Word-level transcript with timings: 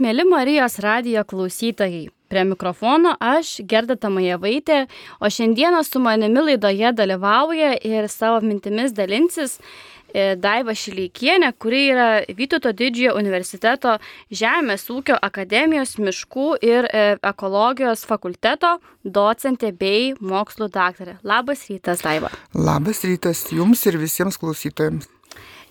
Mėly 0.00 0.24
Marijos 0.24 0.78
radijo 0.80 1.20
klausytojai, 1.28 2.06
prie 2.32 2.42
mikrofono 2.48 3.12
aš, 3.20 3.58
Gerda 3.68 3.92
Tamajevaitė, 4.00 4.86
o 5.20 5.28
šiandieną 5.28 5.82
su 5.84 6.00
manimi 6.00 6.40
laidoje 6.46 6.94
dalyvauja 6.96 7.74
ir 7.84 8.08
savo 8.08 8.38
mintimis 8.40 8.94
dalinsis 8.96 9.58
e, 9.60 10.32
Daiva 10.40 10.72
Šileikienė, 10.72 11.52
kuri 11.60 11.82
yra 11.92 12.08
Vytauto 12.24 12.72
didžiojo 12.72 13.18
universiteto 13.20 13.98
Žemės 14.32 14.88
ūkio 14.88 15.20
akademijos 15.28 15.98
miškų 16.00 16.48
ir 16.64 16.88
e, 16.88 17.06
ekologijos 17.20 18.08
fakulteto 18.08 18.78
docentė 19.04 19.74
bei 19.76 20.14
mokslų 20.16 20.72
daktarė. 20.72 21.18
Labas 21.20 21.68
rytas, 21.68 22.00
Daiva. 22.00 22.32
Labas 22.56 23.04
rytas 23.04 23.50
jums 23.52 23.84
ir 23.92 24.00
visiems 24.00 24.40
klausytojams. 24.40 25.12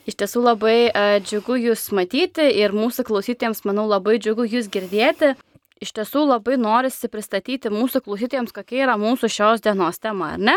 Iš 0.09 0.17
tiesų 0.17 0.41
labai 0.41 0.77
uh, 0.89 1.19
džiugu 1.21 1.59
Jūs 1.61 1.91
matyti 1.93 2.47
ir 2.57 2.73
mūsų 2.73 3.05
klausytėjams, 3.05 3.61
manau, 3.69 3.85
labai 3.89 4.17
džiugu 4.21 4.47
Jūs 4.49 4.69
girdėti. 4.73 5.35
Iš 5.81 5.93
tiesų 5.97 6.27
labai 6.29 6.59
norisi 6.61 7.09
pristatyti 7.09 7.71
mūsų 7.73 8.03
klausytėjams, 8.05 8.53
kokia 8.53 8.83
yra 8.85 8.97
mūsų 9.01 9.29
šios 9.33 9.63
dienos 9.65 9.97
tema, 10.01 10.35
ar 10.35 10.41
ne? 10.41 10.55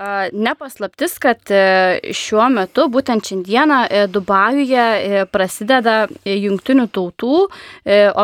Uh, 0.00 0.32
Nepaslaptis, 0.32 1.18
kad 1.20 1.52
uh, 1.52 2.00
šiuo 2.16 2.48
metu, 2.52 2.88
būtent 2.92 3.28
šiandieną 3.28 3.82
Dubajuje 4.12 5.26
prasideda 5.32 6.06
jungtinių 6.24 6.88
tautų 6.92 7.44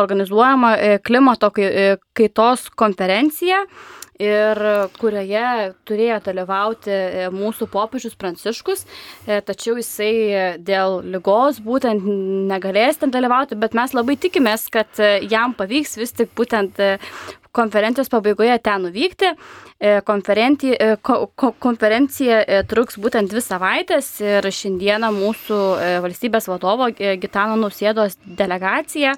organizuojama 0.01 0.73
klimato 1.05 1.53
kaitos 1.53 2.67
konferencija 2.77 3.65
ir 4.19 4.59
kurioje 4.99 5.71
turėjo 5.87 6.19
dalyvauti 6.25 6.91
e, 6.91 7.27
mūsų 7.31 7.69
popiežius 7.71 8.17
Pranciškus, 8.19 8.83
e, 9.25 9.39
tačiau 9.47 9.77
jisai 9.79 10.11
e, 10.11 10.43
dėl 10.59 10.99
lygos 11.15 11.61
būtent 11.63 12.03
negalės 12.51 12.99
ten 12.99 13.15
dalyvauti, 13.15 13.57
bet 13.59 13.77
mes 13.79 13.95
labai 13.95 14.17
tikimės, 14.19 14.67
kad 14.73 14.99
jam 15.23 15.55
pavyks 15.55 15.95
vis 16.01 16.15
tik 16.19 16.35
būtent 16.35 16.81
konferencijos 17.51 18.11
pabaigoje 18.11 18.57
ten 18.63 18.87
nuvykti. 18.87 19.33
Konferencija, 20.03 20.97
konferencija 21.63 22.63
truks 22.67 22.97
būtent 22.99 23.31
dvi 23.31 23.39
savaitės 23.39 24.09
ir 24.19 24.43
šiandieną 24.43 25.07
mūsų 25.15 25.59
valstybės 26.03 26.49
vadovo 26.51 26.89
Gitano 26.91 27.55
Nausėdos 27.61 28.17
delegacija 28.25 29.13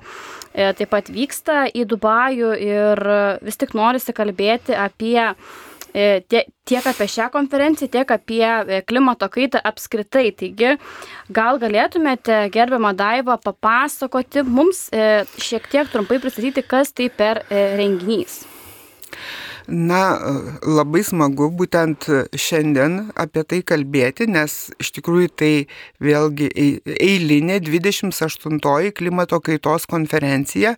E, 0.52 0.72
taip 0.76 0.90
pat 0.92 1.08
vyksta 1.12 1.66
į 1.72 1.86
Dubajų 1.88 2.52
ir 2.60 3.02
vis 3.46 3.60
tik 3.60 3.76
norisi 3.78 4.12
kalbėti 4.16 4.76
apie 4.76 5.30
e, 5.94 6.22
tiek 6.68 6.88
apie 6.92 7.08
šią 7.16 7.30
konferenciją, 7.34 7.92
tiek 7.94 8.14
apie 8.16 8.46
e, 8.46 8.82
klimato 8.88 9.30
kaitą 9.32 9.62
apskritai. 9.72 10.30
Taigi, 10.38 10.76
gal 11.34 11.60
galėtumėte, 11.62 12.46
gerbiamą 12.54 12.94
Daivą, 12.98 13.38
papasakoti 13.44 14.46
mums 14.48 14.88
šiek 15.42 15.68
tiek 15.72 15.92
trumpai 15.92 16.22
pristatyti, 16.24 16.64
kas 16.66 16.96
tai 16.96 17.10
per 17.14 17.44
renginys. 17.50 18.42
Na, 19.72 20.02
labai 20.66 21.04
smagu 21.06 21.52
būtent 21.54 22.08
šiandien 22.34 23.12
apie 23.20 23.44
tai 23.46 23.62
kalbėti, 23.64 24.26
nes 24.28 24.72
iš 24.82 24.90
tikrųjų 24.98 25.30
tai 25.38 25.52
vėlgi 26.02 26.50
eilinė 26.98 27.60
28-oji 27.64 28.92
klimato 28.98 29.40
kaitos 29.40 29.86
konferencija, 29.88 30.76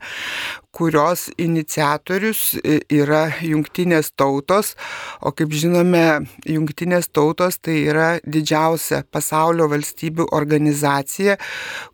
kurios 0.73 1.27
iniciatorius 1.37 2.55
yra 2.63 3.27
jungtinės 3.45 4.09
tautos, 4.17 4.73
o 5.21 5.31
kaip 5.35 5.53
žinome, 5.53 6.25
jungtinės 6.49 7.11
tautos 7.13 7.59
tai 7.61 7.83
yra 7.91 8.07
didžiausia 8.25 9.03
pasaulio 9.13 9.69
valstybių 9.71 10.27
organizacija, 10.33 11.37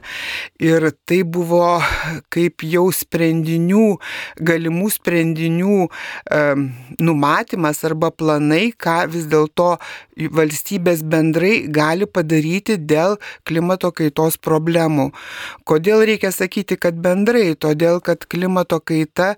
ir 0.63 0.95
tai 1.03 1.27
buvo 1.27 1.83
kaip 2.31 2.63
jau 2.63 2.87
sprendinių, 2.95 3.99
galimų 4.47 4.87
sprendinių 4.95 5.91
numatymas 7.03 7.83
arba 7.87 8.11
planai, 8.15 8.71
ką 8.71 9.11
vis 9.11 9.27
dėlto 9.27 9.75
valstybės 10.15 11.03
bendrai 11.03 11.67
gali 11.67 12.07
padaryti 12.07 12.79
dėl 12.79 13.19
klimato 13.47 13.91
kaitos 13.91 14.37
problemų. 14.39 15.11
Kodėl 15.67 16.05
reikia 16.07 16.31
sakyti, 16.31 16.79
kad 16.79 16.95
bendrai? 16.95 17.56
Todėl, 17.59 18.01
kad 18.05 18.25
klimato 18.29 18.79
kaita 18.79 19.35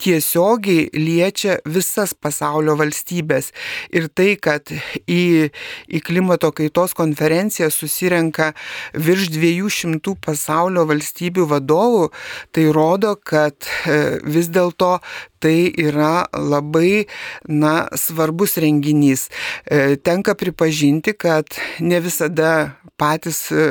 tiesiogiai 0.00 0.88
liečia 0.94 1.58
visas 1.68 2.14
pasaulio 2.14 2.76
valstybės. 2.78 3.50
Ir 3.92 4.08
tai, 4.08 4.36
kad 4.40 4.70
į, 5.04 5.50
į 5.88 6.00
klimato 6.06 6.50
kaitos 6.56 6.94
konferenciją 6.96 7.68
susirenka 7.74 8.52
virš 8.94 9.30
200 9.34 10.16
pasaulio 10.24 10.86
valstybių 10.88 11.48
vadovų, 11.52 12.08
tai 12.56 12.66
rodo, 12.72 13.16
kad 13.20 13.68
e, 13.84 14.18
vis 14.24 14.48
dėlto 14.52 14.96
tai 15.42 15.68
yra 15.76 16.26
labai 16.32 17.06
na, 17.48 17.86
svarbus 17.98 18.56
renginys. 18.62 19.28
E, 19.64 19.98
tenka 20.00 20.36
pripažinti, 20.38 21.12
kad 21.12 21.58
ne 21.80 22.00
visada 22.00 22.52
patys 22.98 23.40
e, 23.52 23.66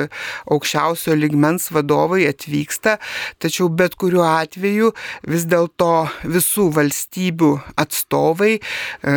aukščiausio 0.52 1.16
ligmens 1.18 1.70
vadovai 1.74 2.24
atvyksta, 2.30 2.96
tačiau 3.42 3.68
bet 3.68 3.96
kuriuo 4.00 4.24
atveju 4.26 4.92
vis 5.28 5.46
dėlto 5.50 5.90
visų 6.24 6.68
valstybių 6.76 7.52
atstovai, 7.82 8.52
e, 8.56 9.16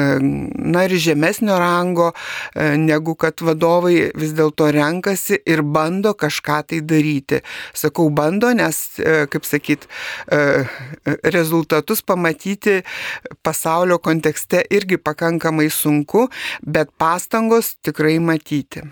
na 0.75 0.85
ir 0.87 0.97
žemesnio 0.99 1.57
rango, 1.59 2.11
negu 2.55 3.13
kad 3.19 3.41
vadovai 3.45 4.09
vis 4.17 4.33
dėlto 4.37 4.69
renkasi 4.73 5.39
ir 5.47 5.61
bando 5.63 6.13
kažką 6.17 6.59
tai 6.71 6.81
daryti. 6.85 7.41
Sakau 7.77 8.09
bando, 8.13 8.51
nes, 8.55 8.77
kaip 9.31 9.45
sakyt, 9.47 9.85
rezultatus 11.35 12.01
pamatyti 12.05 12.49
matyti 12.49 12.83
pasaulio 13.43 13.99
kontekste 13.99 14.63
irgi 14.69 14.97
pakankamai 14.97 15.69
sunku, 15.69 16.29
bet 16.61 16.89
pastangos 16.97 17.75
tikrai 17.83 18.19
matyti. 18.19 18.83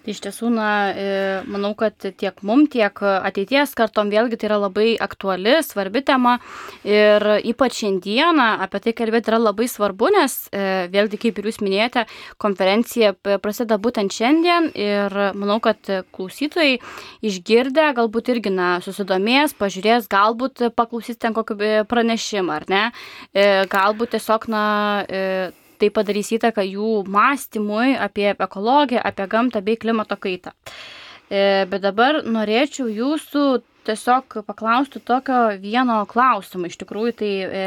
Tai 0.00 0.14
iš 0.14 0.20
tiesų, 0.24 0.48
na, 0.54 0.68
e, 0.96 1.08
manau, 1.44 1.74
kad 1.76 1.92
tiek 2.00 2.38
mum, 2.46 2.62
tiek 2.72 3.02
ateities 3.04 3.74
kartom 3.76 4.08
vėlgi 4.08 4.38
tai 4.40 4.48
yra 4.48 4.56
labai 4.62 4.94
aktuali, 4.96 5.58
svarbi 5.60 6.00
tema. 6.08 6.38
Ir 6.88 7.20
ypač 7.50 7.82
šiandieną 7.82 8.46
apie 8.64 8.80
tai 8.86 8.94
kalbėti 8.96 9.28
yra 9.28 9.42
labai 9.42 9.68
svarbu, 9.68 10.08
nes 10.16 10.38
e, 10.56 10.64
vėlgi, 10.94 11.20
kaip 11.20 11.42
ir 11.42 11.50
jūs 11.50 11.60
minėjote, 11.60 12.06
konferencija 12.40 13.12
prasideda 13.44 13.76
būtent 13.76 14.16
šiandien. 14.16 14.72
Ir 14.72 15.20
manau, 15.36 15.60
kad 15.60 15.84
klausytojai 16.16 16.78
išgirdę 17.20 17.90
galbūt 18.00 18.32
irgi, 18.32 18.56
na, 18.56 18.72
susidomės, 18.80 19.52
pažiūrės, 19.60 20.08
galbūt 20.08 20.70
paklausys 20.80 21.20
ten 21.20 21.36
kokį 21.36 21.84
pranešimą, 21.92 22.60
ar 22.62 22.70
ne, 22.72 22.84
e, 23.36 23.50
galbūt 23.68 24.16
tiesiog, 24.16 24.48
na, 24.48 24.64
tai 25.80 25.90
padarys 25.94 26.30
įtaką 26.36 26.64
jų 26.66 26.92
mąstymui 27.10 27.96
apie 27.98 28.30
ekologiją, 28.34 29.02
apie 29.04 29.26
gamtą 29.30 29.62
bei 29.64 29.78
klimato 29.80 30.18
kaitą. 30.20 30.54
E, 31.30 31.64
bet 31.70 31.82
dabar 31.84 32.20
norėčiau 32.26 32.88
jūsų 32.90 33.44
tiesiog 33.86 34.40
paklausti 34.48 35.00
tokio 35.00 35.48
vieno 35.62 36.02
klausimo. 36.10 36.68
Iš 36.68 36.78
tikrųjų, 36.82 37.12
tai 37.20 37.32
e, 37.46 37.66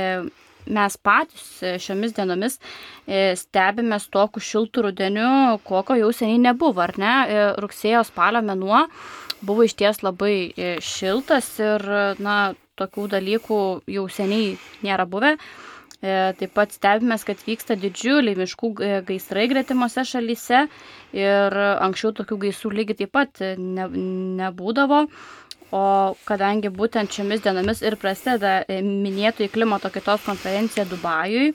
mes 0.68 0.98
patys 1.00 1.45
šiomis 1.83 2.15
dienomis 2.15 2.60
e, 2.60 3.33
stebimės 3.39 4.10
tokiu 4.12 4.44
šiltų 4.44 4.88
rudeniu, 4.89 5.60
kokio 5.68 5.98
jau 6.01 6.12
seniai 6.15 6.42
nebuvo, 6.50 6.83
ar 6.83 6.98
ne? 7.00 7.13
Rugsėjo 7.63 8.04
spalio 8.07 8.44
mėnuo 8.44 8.86
buvo 9.44 9.65
iš 9.68 9.74
ties 9.80 10.04
labai 10.04 10.36
šiltas 10.83 11.50
ir, 11.60 11.83
na, 12.24 12.38
tokių 12.80 13.07
dalykų 13.12 13.60
jau 13.92 14.06
seniai 14.12 14.56
nėra 14.86 15.06
buvę. 15.10 15.36
E, 16.03 16.33
taip 16.35 16.51
pat 16.57 16.73
stebimės, 16.75 17.23
kad 17.23 17.39
vyksta 17.47 17.77
didžiuliai 17.79 18.35
miškų 18.35 18.69
e, 18.83 18.89
gaisrai 19.07 19.45
gretimose 19.47 20.03
šalyse 20.03 20.65
ir 21.15 21.55
anksčiau 21.63 22.11
tokių 22.17 22.41
gaisrų 22.41 22.73
lygiai 22.81 22.97
taip 23.00 23.13
pat 23.15 23.39
ne, 23.55 23.88
nebūdavo. 24.41 25.05
O 25.73 25.85
kadangi 26.27 26.69
būtent 26.69 27.15
šiomis 27.15 27.45
dienomis 27.45 27.79
ir 27.88 27.95
prasideda 28.01 28.59
e, 28.67 28.81
minėtojų 28.83 29.53
klimato 29.55 29.94
kitos 29.94 30.27
konferencija 30.27 30.85
Dubajui, 30.91 31.53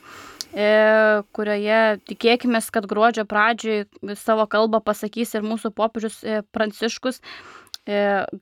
kurioje 0.49 1.79
tikėkime, 2.09 2.57
kad 2.73 2.87
gruodžio 2.89 3.21
pradžioj 3.29 3.83
savo 4.17 4.47
kalbą 4.49 4.79
pasakys 4.81 5.35
ir 5.37 5.45
mūsų 5.45 5.69
popiežius 5.77 6.23
Pranciškus, 6.49 7.21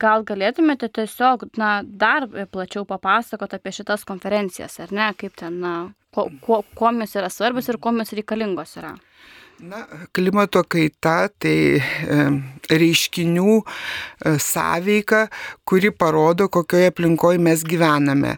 gal 0.00 0.24
galėtumėte 0.28 0.90
tiesiog 0.92 1.46
na, 1.60 1.80
dar 1.82 2.26
plačiau 2.52 2.84
papasakoti 2.88 3.58
apie 3.58 3.72
šitas 3.72 4.04
konferencijas, 4.08 4.78
ar 4.84 4.92
ne, 4.92 5.10
kaip 5.18 5.36
ten, 5.40 5.60
na, 5.62 5.74
kuo, 6.14 6.28
kuo, 6.44 6.62
kuo 6.76 6.92
jos 7.00 7.16
yra 7.16 7.30
svarbios 7.32 7.68
ir 7.68 7.78
kuo 7.80 7.94
jos 7.96 8.12
reikalingos 8.18 8.76
yra? 8.80 8.94
Na, 9.58 9.80
klimato 10.14 10.60
kaita 10.70 11.26
tai 11.42 11.80
reiškinių 12.70 13.54
e, 13.58 14.34
sąveika, 14.38 15.24
kuri 15.66 15.90
parodo, 15.90 16.46
kokioje 16.52 16.92
aplinkoje 16.92 17.40
mes 17.42 17.64
gyvename. 17.66 18.36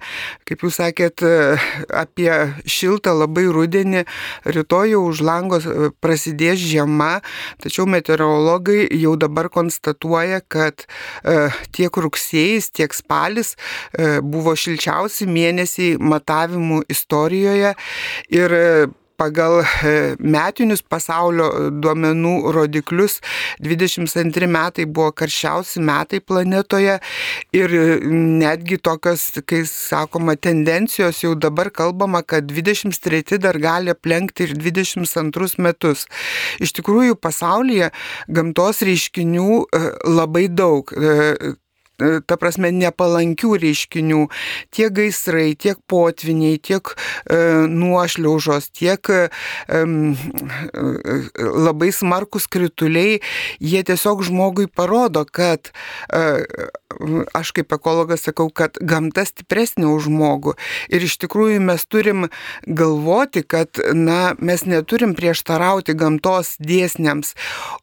Kaip 0.48 0.64
jūs 0.64 0.78
sakėt, 0.80 1.24
e, 1.26 1.58
apie 1.92 2.30
šiltą 2.64 3.12
labai 3.18 3.44
rudenį, 3.52 4.04
rytoj 4.48 4.94
jau 4.94 5.02
už 5.10 5.20
langos 5.26 5.66
e, 5.68 5.90
prasidės 6.00 6.62
žiema, 6.62 7.10
tačiau 7.60 7.84
meteorologai 7.90 8.86
jau 9.00 9.12
dabar 9.20 9.50
konstatuoja, 9.52 10.40
kad 10.48 10.86
tiek 11.74 11.96
rugsėjais, 12.04 12.70
tiek 12.72 12.94
spalis 12.94 13.52
buvo 14.24 14.54
šilčiausi 14.58 15.26
mėnesiai 15.28 15.98
matavimų 16.00 16.82
istorijoje 16.92 17.74
ir 18.32 18.56
pagal 19.20 19.60
e, 19.62 19.92
metinius 20.18 20.82
pasaulio 20.82 21.50
duomenų 21.82 22.34
rodiklius 22.56 23.18
22 23.62 24.48
metai 24.50 24.86
buvo 24.88 25.12
karščiausi 25.20 25.82
metai 25.84 26.22
planetoje 26.24 26.96
ir 27.56 27.76
netgi 28.10 28.80
tokios, 28.80 29.28
kai 29.44 29.62
sakoma, 29.68 30.36
tendencijos 30.40 31.22
jau 31.24 31.34
dabar 31.36 31.70
kalbama, 31.70 32.24
kad 32.24 32.48
23 32.48 33.38
dar 33.42 33.60
gali 33.60 33.92
aplenkti 33.92 34.48
ir 34.48 34.56
22 34.56 35.60
metus. 35.62 36.06
Iš 36.62 36.74
tikrųjų, 36.80 37.18
pasaulyje 37.20 37.92
gamtos 38.32 38.82
reiškinių 38.86 39.48
e, 39.60 39.84
labai 40.08 40.48
daug 40.48 40.94
e, 40.96 41.10
E, 41.30 41.54
ta 42.26 42.38
prasme, 42.40 42.70
nepalankių 42.74 43.54
reiškinių, 43.60 44.24
tiek 44.74 44.94
gaisrai, 44.96 45.54
tiek 45.58 45.78
potviniai, 45.90 46.58
tiek 46.62 46.92
e, 46.92 47.40
nuošliaužos, 47.70 48.70
tiek 48.76 49.10
e, 49.12 49.20
labai 51.40 51.90
smarkus 51.94 52.48
krituliai, 52.50 53.20
jie 53.60 53.82
tiesiog 53.86 54.24
žmogui 54.26 54.68
parodo, 54.68 55.24
kad 55.24 55.72
e, 56.12 56.24
aš 57.36 57.52
kaip 57.56 57.72
ekologas 57.74 58.24
sakau, 58.26 58.48
kad 58.50 58.78
gamta 58.80 59.24
stipresnė 59.28 59.86
už 59.90 60.08
žmogų. 60.08 60.56
Ir 60.92 61.04
iš 61.06 61.16
tikrųjų 61.22 61.60
mes 61.64 61.84
turim 61.86 62.28
galvoti, 62.66 63.42
kad 63.46 63.80
na, 63.94 64.34
mes 64.38 64.64
neturim 64.68 65.14
prieštarauti 65.18 65.94
gamtos 65.98 66.56
dėsniams, 66.62 67.34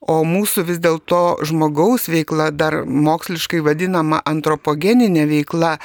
o 0.01 0.21
mūsų 0.27 0.67
vis 0.71 0.81
dėlto 0.83 1.39
žmogaus 1.47 2.07
veikla, 2.11 2.49
dar 2.51 2.81
moksliškai 2.85 3.61
vadinama, 3.65 4.06
vadinama 4.07 4.21
antropogeninė 4.25 5.27
veikla, 5.27 5.77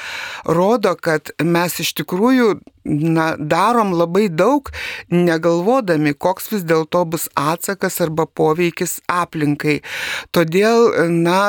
rodo, 0.47 0.95
kad 0.97 1.33
mes 1.43 1.81
iš 1.81 1.95
tikrųjų 2.03 2.61
na, 2.84 3.32
darom 3.38 3.93
labai 3.96 4.29
daug, 4.29 4.70
negalvodami, 5.11 6.14
koks 6.14 6.50
vis 6.52 6.64
dėlto 6.69 7.05
bus 7.14 7.29
atsakas 7.38 8.00
arba 8.05 8.26
poveikis 8.26 9.00
aplinkai. 9.11 9.81
Todėl, 10.34 10.90
na, 11.23 11.40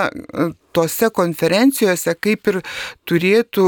tose 0.73 1.09
konferencijose 1.13 2.15
kaip 2.23 2.49
ir 2.49 2.59
turėtų 3.09 3.67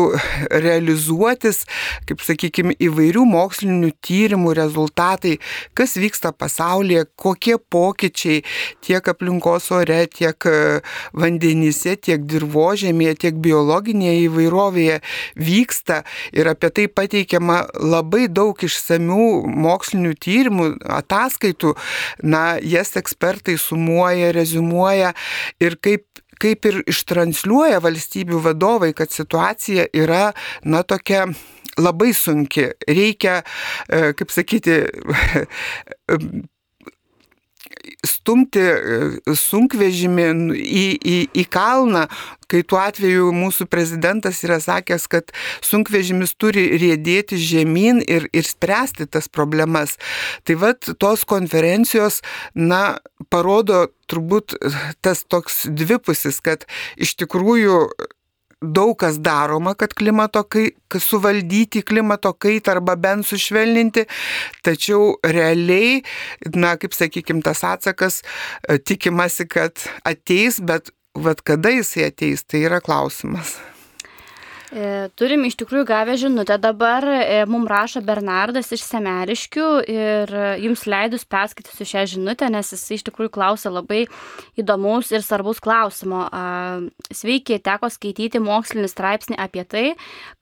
realizuotis, 0.64 1.64
kaip 2.10 2.24
sakykime, 2.26 2.76
įvairių 2.82 3.26
mokslinių 3.30 3.92
tyrimų 4.06 4.56
rezultatai, 4.58 5.36
kas 5.78 5.96
vyksta 6.02 6.34
pasaulyje, 6.36 7.06
kokie 7.20 7.58
pokyčiai 7.72 8.42
tiek 8.86 9.12
aplinkos 9.12 9.70
ore, 9.76 10.02
tiek 10.12 10.50
e, 10.50 10.82
vandenyse, 11.18 11.96
tiek 12.08 12.26
dirbožėmėje, 12.26 13.18
tiek 13.26 13.40
biologinėje 13.46 14.26
įvairovėje 14.26 15.00
vyksta 15.38 16.02
ir 16.34 16.50
apie 16.52 16.74
tai 16.74 16.88
pateikiama 16.90 17.55
labai 17.80 18.26
daug 18.32 18.60
išsamių 18.68 19.30
mokslinių 19.66 20.14
tyrimų, 20.22 20.68
ataskaitų, 21.00 21.76
na, 22.24 22.46
jas 22.62 22.96
ekspertai 23.00 23.58
sumuoja, 23.62 24.34
rezumuoja 24.36 25.16
ir 25.64 25.80
kaip 25.80 26.08
kaip 26.42 26.68
ir 26.68 26.82
ištransliuoja 26.92 27.80
valstybių 27.80 28.42
vadovai, 28.44 28.90
kad 28.92 29.14
situacija 29.14 29.86
yra, 29.96 30.34
na, 30.68 30.82
tokia 30.84 31.30
labai 31.80 32.12
sunki. 32.16 32.70
Reikia, 32.88 33.42
e, 33.88 34.12
kaip 34.20 34.34
sakyti, 34.36 34.82
stumti 38.06 38.62
e, 38.62 39.36
sunkvežimį 39.38 40.28
į, 40.56 40.86
į, 40.96 41.18
į 41.42 41.46
kalną, 41.54 42.06
kai 42.52 42.62
tuo 42.68 42.80
atveju 42.82 43.32
mūsų 43.36 43.68
prezidentas 43.72 44.44
yra 44.46 44.60
sakęs, 44.62 45.08
kad 45.12 45.34
sunkvežimis 45.66 46.36
turi 46.40 46.68
rėdėti 46.82 47.40
žemyn 47.42 48.02
ir, 48.06 48.30
ir 48.34 48.48
spręsti 48.48 49.10
tas 49.10 49.30
problemas. 49.32 49.98
Tai 50.46 50.60
vad 50.62 50.94
tos 51.02 51.26
konferencijos, 51.30 52.22
na, 52.54 53.00
parodo 53.34 53.88
turbūt 54.10 54.58
tas 55.06 55.24
toks 55.26 55.66
dvipusis, 55.70 56.38
kad 56.46 56.68
iš 57.02 57.16
tikrųjų 57.22 57.80
daug 58.62 58.96
kas 59.00 59.20
daroma, 59.20 59.76
kad 59.76 59.94
klimato 59.94 60.44
kai, 60.48 60.70
suvaldyti 61.02 61.84
klimato 61.86 62.34
kaitą 62.34 62.76
arba 62.76 62.96
bent 62.96 63.28
sušvelninti, 63.28 64.06
tačiau 64.66 65.16
realiai, 65.24 66.02
na, 66.56 66.76
kaip 66.80 66.96
sakykime, 66.96 67.44
tas 67.46 67.64
atsakas 67.68 68.22
e, 68.22 68.80
tikimasi, 68.80 69.48
kad 69.52 69.88
ateis, 70.08 70.62
bet 70.64 70.94
vad 71.16 71.44
kada 71.48 71.72
jisai 71.76 72.10
ateis, 72.10 72.44
tai 72.48 72.66
yra 72.68 72.82
klausimas. 72.84 73.58
E, 74.76 75.08
turim 75.16 75.46
iš 75.48 75.56
tikrųjų 75.62 75.86
gavę 75.88 76.18
žinutę 76.20 76.58
dabar, 76.60 77.06
e, 77.08 77.38
mums 77.48 77.70
rašo 77.72 78.02
Bernardas 78.04 78.74
iš 78.76 78.84
Semeriškių 78.84 79.68
ir 79.88 80.34
jums 80.60 80.84
leidus 80.92 81.24
perskaitysiu 81.32 81.88
šią 81.88 82.04
žinutę, 82.16 82.50
nes 82.52 82.74
jis 82.76 82.84
iš 82.98 83.06
tikrųjų 83.08 83.32
klausė 83.38 83.72
labai 83.72 84.02
įdomaus 84.60 85.14
ir 85.16 85.24
svarbus 85.24 85.64
klausimo. 85.64 86.26
Sveiki, 87.08 87.62
teko 87.64 87.88
skaityti 87.88 88.44
mokslinį 88.44 88.92
straipsnį 88.92 89.40
apie 89.40 89.64
tai, 89.64 89.88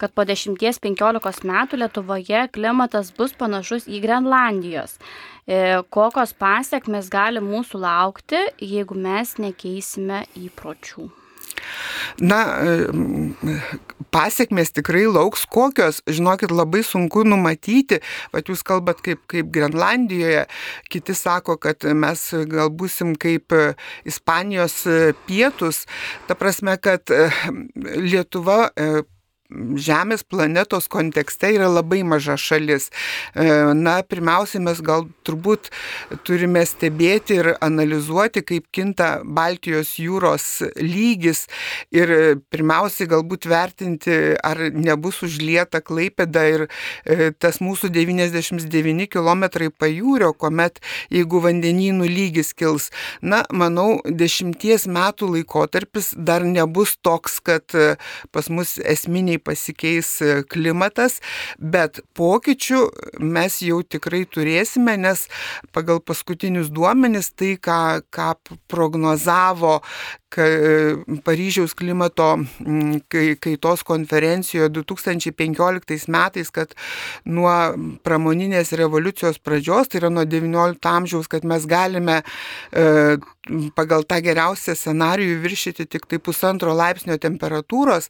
kad 0.02 0.18
po 0.18 0.26
10-15 0.26 1.46
metų 1.54 1.84
Lietuvoje 1.84 2.48
klimatas 2.58 3.14
bus 3.14 3.38
panašus 3.38 3.86
į 3.86 4.02
Grenlandijos. 4.02 4.98
E, 5.46 5.84
kokios 5.94 6.34
pasiekmes 6.34 7.14
gali 7.14 7.44
mūsų 7.44 7.86
laukti, 7.86 8.48
jeigu 8.58 8.98
mes 8.98 9.38
nekeisime 9.38 10.26
įpročių. 10.42 11.12
Na, 12.22 12.40
pasiekmes 14.14 14.74
tikrai 14.76 15.06
lauks 15.10 15.46
kokios, 15.50 16.02
žinokit, 16.08 16.52
labai 16.54 16.84
sunku 16.86 17.24
numatyti, 17.28 18.02
bet 18.34 18.52
jūs 18.52 18.64
kalbat 18.68 19.02
kaip, 19.06 19.24
kaip 19.32 19.50
Grenlandijoje, 19.54 20.46
kiti 20.94 21.16
sako, 21.18 21.58
kad 21.62 21.86
mes 21.98 22.28
gal 22.52 22.72
busim 22.74 23.16
kaip 23.20 23.56
Ispanijos 24.08 24.84
pietus, 25.28 25.84
ta 26.28 26.38
prasme, 26.38 26.78
kad 26.82 27.10
Lietuva 27.76 28.70
Žemės 29.54 30.24
planetos 30.26 30.90
kontekste 30.92 31.52
yra 31.54 31.70
labai 31.70 32.02
maža 32.08 32.38
šalis. 32.40 32.90
E, 33.36 33.46
na, 33.78 34.00
pirmiausia, 34.02 34.62
mes 34.64 34.82
gal 34.84 35.06
turbūt 35.28 35.70
turime 36.26 36.64
stebėti 36.68 37.38
ir 37.40 37.52
analizuoti, 37.64 38.44
kaip 38.46 38.70
kinta 38.74 39.22
Baltijos 39.24 39.96
jūros 40.02 40.48
lygis 40.80 41.46
ir 41.94 42.40
pirmiausiai 42.54 43.10
galbūt 43.12 43.48
vertinti, 43.50 44.18
ar 44.42 44.60
nebus 44.74 45.22
užlieta 45.26 45.84
klaipėda 45.86 46.46
ir 46.50 46.66
e, 46.66 47.32
tas 47.38 47.62
mūsų 47.64 47.92
99 47.94 49.08
km 49.14 49.46
pajūrio, 49.80 50.34
kuomet 50.38 50.82
jeigu 51.14 51.42
vandenynų 51.44 52.10
lygis 52.10 52.54
kils. 52.58 52.90
Na, 53.22 53.44
manau, 53.54 54.02
dešimties 54.04 54.88
metų 54.90 55.30
laikotarpis 55.38 56.14
dar 56.18 56.46
nebus 56.48 56.98
toks, 57.02 57.40
kad 57.44 57.78
e, 57.78 57.94
pas 58.34 58.50
mus 58.54 58.78
esminiai 58.80 59.42
pasikeis 59.46 60.10
e, 60.24 60.42
klimatas, 60.50 61.20
bet 61.60 62.02
pokyčių 62.18 62.82
mes 63.24 63.60
jau 63.66 63.82
tikrai 63.84 64.24
turėsime, 64.30 64.96
nes 65.00 65.28
pagal 65.76 66.02
paskutinius 66.04 66.72
duomenis 66.74 67.32
tai, 67.38 67.56
ką, 67.62 68.04
ką 68.14 68.34
prognozavo 68.72 69.80
Paryžiaus 71.26 71.76
klimato 71.78 72.30
kaitos 73.44 73.84
konferencijoje 73.88 74.70
2015 74.70 76.10
metais, 76.14 76.52
kad 76.54 76.74
nuo 77.26 77.54
pramoninės 78.06 78.74
revoliucijos 78.78 79.40
pradžios, 79.44 79.92
tai 79.92 80.02
yra 80.04 80.12
nuo 80.14 80.26
XIX 80.26 80.78
amžiaus, 80.94 81.30
kad 81.32 81.46
mes 81.48 81.68
galime 81.70 82.22
e, 82.72 83.18
pagal 83.76 84.06
tą 84.08 84.20
geriausią 84.24 84.76
scenarijų 84.78 85.40
viršyti 85.44 85.86
tik 85.92 86.08
tai 86.08 86.20
pusantro 86.24 86.74
laipsnio 86.76 87.18
temperatūros, 87.22 88.10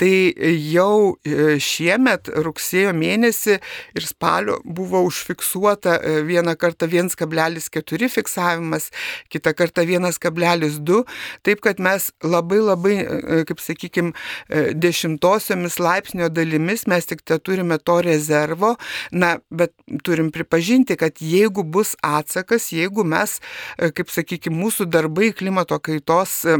tai 0.00 0.34
jau 0.68 1.16
e, 1.24 1.56
šiemet 1.62 2.28
rugsėjo 2.44 2.92
mėnesį 2.96 3.56
ir 3.96 4.06
spalio 4.08 4.58
buvo 4.64 5.00
užfiksuota 5.08 5.96
e, 5.96 6.18
vieną 6.28 6.56
kartą 6.60 6.88
1,4 6.92 8.10
fiksavimas, 8.12 8.90
kitą 9.32 9.54
kartą 9.56 9.86
1,2. 9.88 11.02
Tai 11.42 11.55
taip 11.56 11.64
kad 11.64 11.82
mes 11.82 12.10
labai 12.24 12.60
labai, 12.60 12.96
e, 13.00 13.42
kaip 13.48 13.60
sakykime, 13.60 14.12
dešimtosiomis 14.76 15.80
laipsnio 15.80 16.28
dalimis 16.28 16.86
mes 16.86 17.06
tik 17.08 17.24
te 17.24 17.38
turime 17.38 17.78
to 17.78 18.00
rezervo, 18.04 18.76
na, 19.10 19.38
bet 19.50 19.72
turim 20.04 20.30
pripažinti, 20.30 20.96
kad 20.96 21.20
jeigu 21.20 21.64
bus 21.64 21.96
atsakas, 22.04 22.70
jeigu 22.72 23.04
mes, 23.04 23.40
e, 23.78 23.90
kaip 23.90 24.12
sakykime, 24.12 24.56
mūsų 24.56 24.88
darbai 24.90 25.32
klimato 25.36 25.78
kaitos 25.80 26.44
E, 26.46 26.56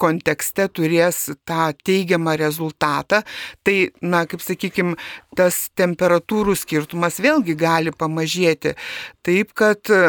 kontekste 0.00 0.68
turės 0.72 1.28
tą 1.48 1.70
teigiamą 1.86 2.36
rezultatą, 2.40 3.22
tai, 3.66 3.90
na, 4.02 4.24
kaip 4.30 4.42
sakykime, 4.44 4.96
tas 5.36 5.68
temperatūrų 5.78 6.56
skirtumas 6.58 7.20
vėlgi 7.22 7.54
gali 7.58 7.92
pamažėti. 7.94 8.74
Taip, 9.26 9.52
kad 9.52 9.90
e, 9.92 10.00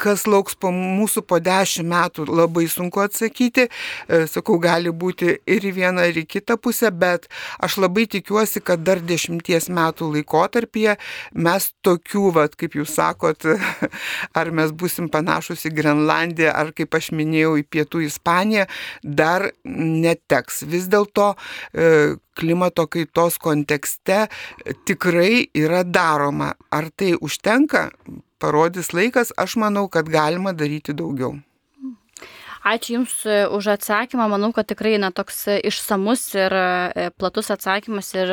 kas 0.00 0.24
lauks 0.26 0.56
po 0.56 0.70
mūsų 0.72 1.22
po 1.28 1.38
dešimt 1.44 1.90
metų, 1.90 2.24
labai 2.30 2.64
sunku 2.72 3.02
atsakyti. 3.04 3.66
E, 3.68 4.22
sakau, 4.32 4.56
gali 4.62 4.88
būti 4.88 5.34
ir 5.44 5.66
į 5.68 5.74
vieną, 5.76 6.06
ir 6.08 6.22
į 6.22 6.26
kitą 6.36 6.56
pusę, 6.56 6.88
bet 6.88 7.28
aš 7.60 7.76
labai 7.84 8.06
tikiuosi, 8.16 8.62
kad 8.64 8.80
dar 8.86 9.02
dešimties 9.04 9.68
metų 9.68 10.08
laikotarpyje 10.14 10.96
mes 11.36 11.68
tokių, 11.84 12.24
vat, 12.38 12.56
kaip 12.56 12.78
jūs 12.80 12.96
sakot, 12.96 13.44
ar 14.40 14.52
mes 14.56 14.72
busim 14.72 15.10
panašus 15.12 15.66
į 15.68 15.74
Grenlandiją, 15.76 16.54
ar 16.56 16.72
kaip 16.76 16.96
aš 16.96 17.12
minėjau, 17.12 17.58
į 17.60 17.66
Pietų 17.76 18.06
Ispaniją, 18.06 18.55
dar 19.02 19.50
neteks. 19.64 20.62
Vis 20.70 20.88
dėlto 20.92 21.32
e, 21.34 22.16
klimato 22.36 22.86
kaitos 22.90 23.40
kontekste 23.42 24.26
tikrai 24.88 25.46
yra 25.56 25.82
daroma. 25.84 26.54
Ar 26.70 26.90
tai 26.94 27.14
užtenka, 27.16 27.88
parodys 28.42 28.92
laikas, 28.96 29.34
aš 29.36 29.58
manau, 29.62 29.88
kad 29.92 30.08
galima 30.12 30.56
daryti 30.56 30.96
daugiau. 30.96 31.36
Ačiū 32.66 32.96
Jums 32.96 33.12
e, 33.30 33.46
už 33.46 33.68
atsakymą. 33.76 34.24
Manau, 34.26 34.50
kad 34.50 34.66
tikrai 34.66 34.96
na, 34.98 35.12
toks 35.14 35.44
išsamus 35.54 36.22
ir 36.34 36.50
e, 36.50 37.04
platus 37.14 37.52
atsakymas 37.54 38.08
ir 38.16 38.32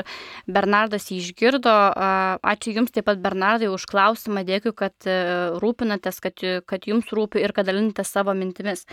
Bernardas 0.49 1.11
jį 1.11 1.19
išgirdo. 1.21 1.73
Ačiū 2.41 2.73
Jums 2.73 2.95
taip 2.95 3.05
pat, 3.11 3.21
Bernardai, 3.21 3.69
už 3.69 3.85
klausimą. 3.91 4.41
Dėkui, 4.47 4.73
kad 4.73 5.05
rūpinatės, 5.61 6.17
kad, 6.25 6.41
kad 6.65 6.89
Jums 6.89 7.13
rūpi 7.13 7.45
ir 7.45 7.53
kad 7.53 7.69
dalinatės 7.69 8.09
savo 8.15 8.33
mintimis. 8.33 8.87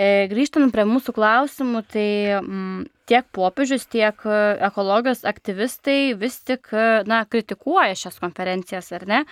E, 0.00 0.26
grįžtant 0.30 0.72
prie 0.72 0.86
mūsų 0.88 1.12
klausimų, 1.16 1.82
tai 1.92 2.08
mm, 2.38 2.84
tiek 3.10 3.26
popiežius, 3.36 3.84
tiek 3.92 4.24
e, 4.24 4.38
ekologijos 4.68 5.26
aktyvistai 5.28 6.14
vis 6.16 6.38
tik 6.40 6.70
e, 6.72 7.02
na, 7.08 7.22
kritikuoja 7.28 7.98
šias 7.98 8.16
konferencijas, 8.22 8.92
ar 8.96 9.06
ne? 9.08 9.26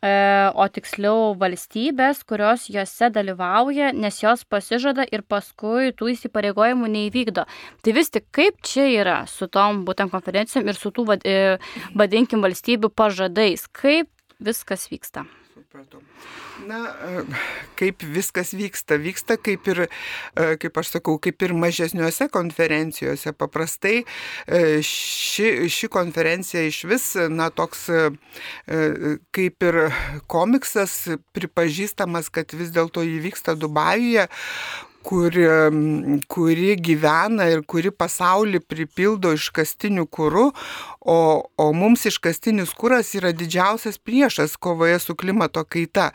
O 0.00 0.64
tiksliau 0.72 1.34
valstybės, 1.36 2.22
kurios 2.24 2.62
juose 2.72 3.10
dalyvauja, 3.12 3.90
nes 3.92 4.20
jos 4.22 4.46
pasižada 4.48 5.04
ir 5.12 5.20
paskui 5.28 5.90
tų 5.92 6.08
įsipareigojimų 6.14 6.88
neįvykdo. 6.94 7.44
Tai 7.84 7.94
vis 7.98 8.08
tik 8.14 8.30
kaip 8.32 8.62
čia 8.64 8.86
yra 8.94 9.18
su 9.28 9.50
tom 9.52 9.82
būtent 9.84 10.14
konferencijom 10.14 10.72
ir 10.72 10.78
su 10.78 10.94
tų, 10.94 11.04
vadinkim, 12.00 12.40
valstybių 12.46 12.88
pažadais, 12.96 13.66
kaip 13.76 14.08
viskas 14.40 14.88
vyksta? 14.88 15.26
Supratau. 15.70 16.00
Na, 16.66 16.78
e, 16.98 17.20
kaip 17.78 18.02
viskas 18.02 18.50
vyksta? 18.58 18.96
Vyksta 18.98 19.36
kaip 19.38 19.68
ir, 19.70 19.84
e, 19.86 20.56
kaip 20.58 20.80
aš 20.82 20.88
sakau, 20.96 21.14
kaip 21.22 21.44
ir 21.46 21.54
mažesniuose 21.54 22.26
konferencijose. 22.34 23.30
Paprastai 23.38 24.00
e, 24.02 24.80
ši, 24.82 25.70
ši 25.70 25.90
konferencija 25.94 26.64
iš 26.66 26.82
vis, 26.90 27.06
na, 27.30 27.52
toks 27.54 27.86
kaip 29.30 29.68
ir 29.70 29.78
komiksas 30.26 30.96
pripažįstamas, 31.38 32.34
kad 32.34 32.50
vis 32.50 32.74
dėlto 32.74 33.06
įvyksta 33.06 33.54
Dubajuje, 33.54 34.26
kuri, 35.02 35.46
kuri 36.28 36.74
gyvena 36.80 37.48
ir 37.50 37.62
kuri 37.68 37.90
pasaulį 37.90 38.60
pripildo 38.68 39.32
iškastiniu 39.36 40.06
kūru, 40.10 40.50
o, 41.00 41.18
o 41.56 41.66
mums 41.76 42.04
iškastinis 42.10 42.74
kūras 42.76 43.14
yra 43.16 43.32
didžiausias 43.36 43.98
priešas 43.98 44.56
kovoje 44.60 44.98
su 45.00 45.16
klimato 45.16 45.64
kaita. 45.64 46.10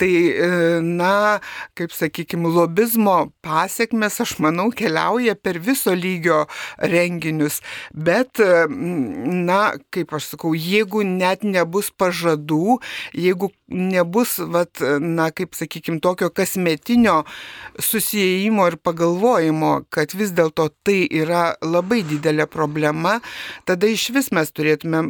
Tai, 0.00 0.10
e, 0.10 0.50
na, 0.82 1.38
kaip 1.78 1.94
sakykime, 1.94 2.50
lobizmo 2.50 3.16
pasiekmes, 3.44 4.20
aš 4.24 4.36
manau, 4.42 4.70
keliauja 4.74 5.36
per 5.38 5.60
viso 5.62 5.94
lygio 5.94 6.44
renginius, 6.82 7.60
bet, 7.94 8.42
na, 8.68 9.60
kaip 9.94 10.14
aš 10.18 10.34
sakau, 10.34 10.54
jeigu 10.58 11.04
net 11.06 11.46
nebus 11.46 11.92
pažadų, 11.94 12.80
jeigu 13.14 13.52
nebus, 13.68 14.36
vat, 14.38 14.80
na, 15.00 15.30
kaip 15.32 15.54
sakykime, 15.56 16.00
tokio 16.00 16.28
kasmetinio 16.30 17.22
susijimo 17.80 18.66
ir 18.68 18.76
pagalvojimo, 18.76 19.72
kad 19.94 20.12
vis 20.14 20.34
dėlto 20.36 20.68
tai 20.84 21.04
yra 21.08 21.54
labai 21.64 22.02
didelė 22.06 22.46
problema, 22.50 23.18
tada 23.68 23.88
iš 23.88 24.10
vis 24.16 24.30
mes 24.36 24.52
turėtume, 24.52 25.00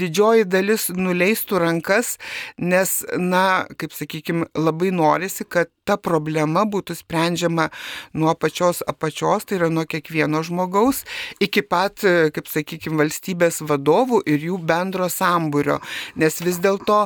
didžioji 0.00 0.48
dalis 0.48 0.88
nuleistų 0.94 1.60
rankas, 1.60 2.16
nes, 2.58 3.00
na, 3.18 3.66
kaip 3.76 3.92
sakykime, 3.96 4.48
labai 4.56 4.92
norisi, 4.96 5.44
kad 5.44 5.70
ta 5.88 5.96
problema 5.96 6.66
būtų 6.68 6.94
sprendžiama 6.98 7.68
nuo 8.18 8.34
pačios 8.38 8.82
apačios, 8.88 9.46
tai 9.48 9.58
yra 9.58 9.70
nuo 9.72 9.84
kiekvieno 9.88 10.42
žmogaus, 10.46 11.02
iki 11.42 11.62
pat, 11.66 12.04
kaip 12.34 12.50
sakykime, 12.50 12.98
valstybės 13.00 13.62
vadovų 13.66 14.20
ir 14.28 14.44
jų 14.50 14.58
bendro 14.68 15.08
sambūrio. 15.10 15.78
Nes 16.20 16.40
vis 16.44 16.60
dėlto, 16.62 17.00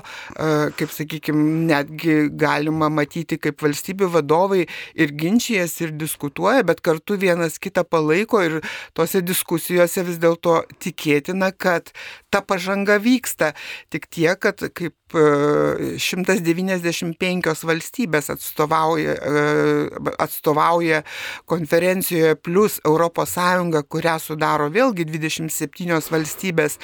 kaip 0.78 0.93
sakykime, 0.93 1.45
netgi 1.71 2.16
galima 2.35 2.90
matyti, 2.93 3.38
kaip 3.40 3.62
valstybių 3.64 4.11
vadovai 4.19 4.64
ir 4.95 5.14
ginčijas, 5.14 5.78
ir 5.85 5.95
diskutuoja, 5.99 6.64
bet 6.66 6.83
kartu 6.85 7.19
vienas 7.21 7.61
kitą 7.62 7.85
palaiko 7.87 8.43
ir 8.45 8.61
tose 8.97 9.23
diskusijose 9.25 10.04
vis 10.07 10.19
dėlto 10.23 10.62
tikėtina, 10.83 11.52
kad 11.54 11.93
ta 12.35 12.43
pažanga 12.43 12.99
vyksta. 13.02 13.52
Tik 13.95 14.11
tiek, 14.11 14.38
kad 14.43 14.59
kaip 14.75 14.95
195 15.14 17.64
valstybės 17.69 18.31
atstovauja, 18.75 19.14
atstovauja 20.19 21.02
konferencijoje 21.50 22.35
plus 22.35 22.81
ES, 22.85 23.37
kurią 23.88 24.19
sudaro 24.19 24.69
vėlgi 24.73 25.07
27 25.09 26.11
valstybės. 26.11 26.78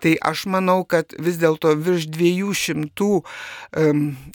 Tai 0.00 0.16
aš 0.30 0.46
manau, 0.50 0.84
kad 0.84 1.14
vis 1.18 1.38
dėlto 1.40 1.74
virš 1.76 2.08
200 2.12 3.10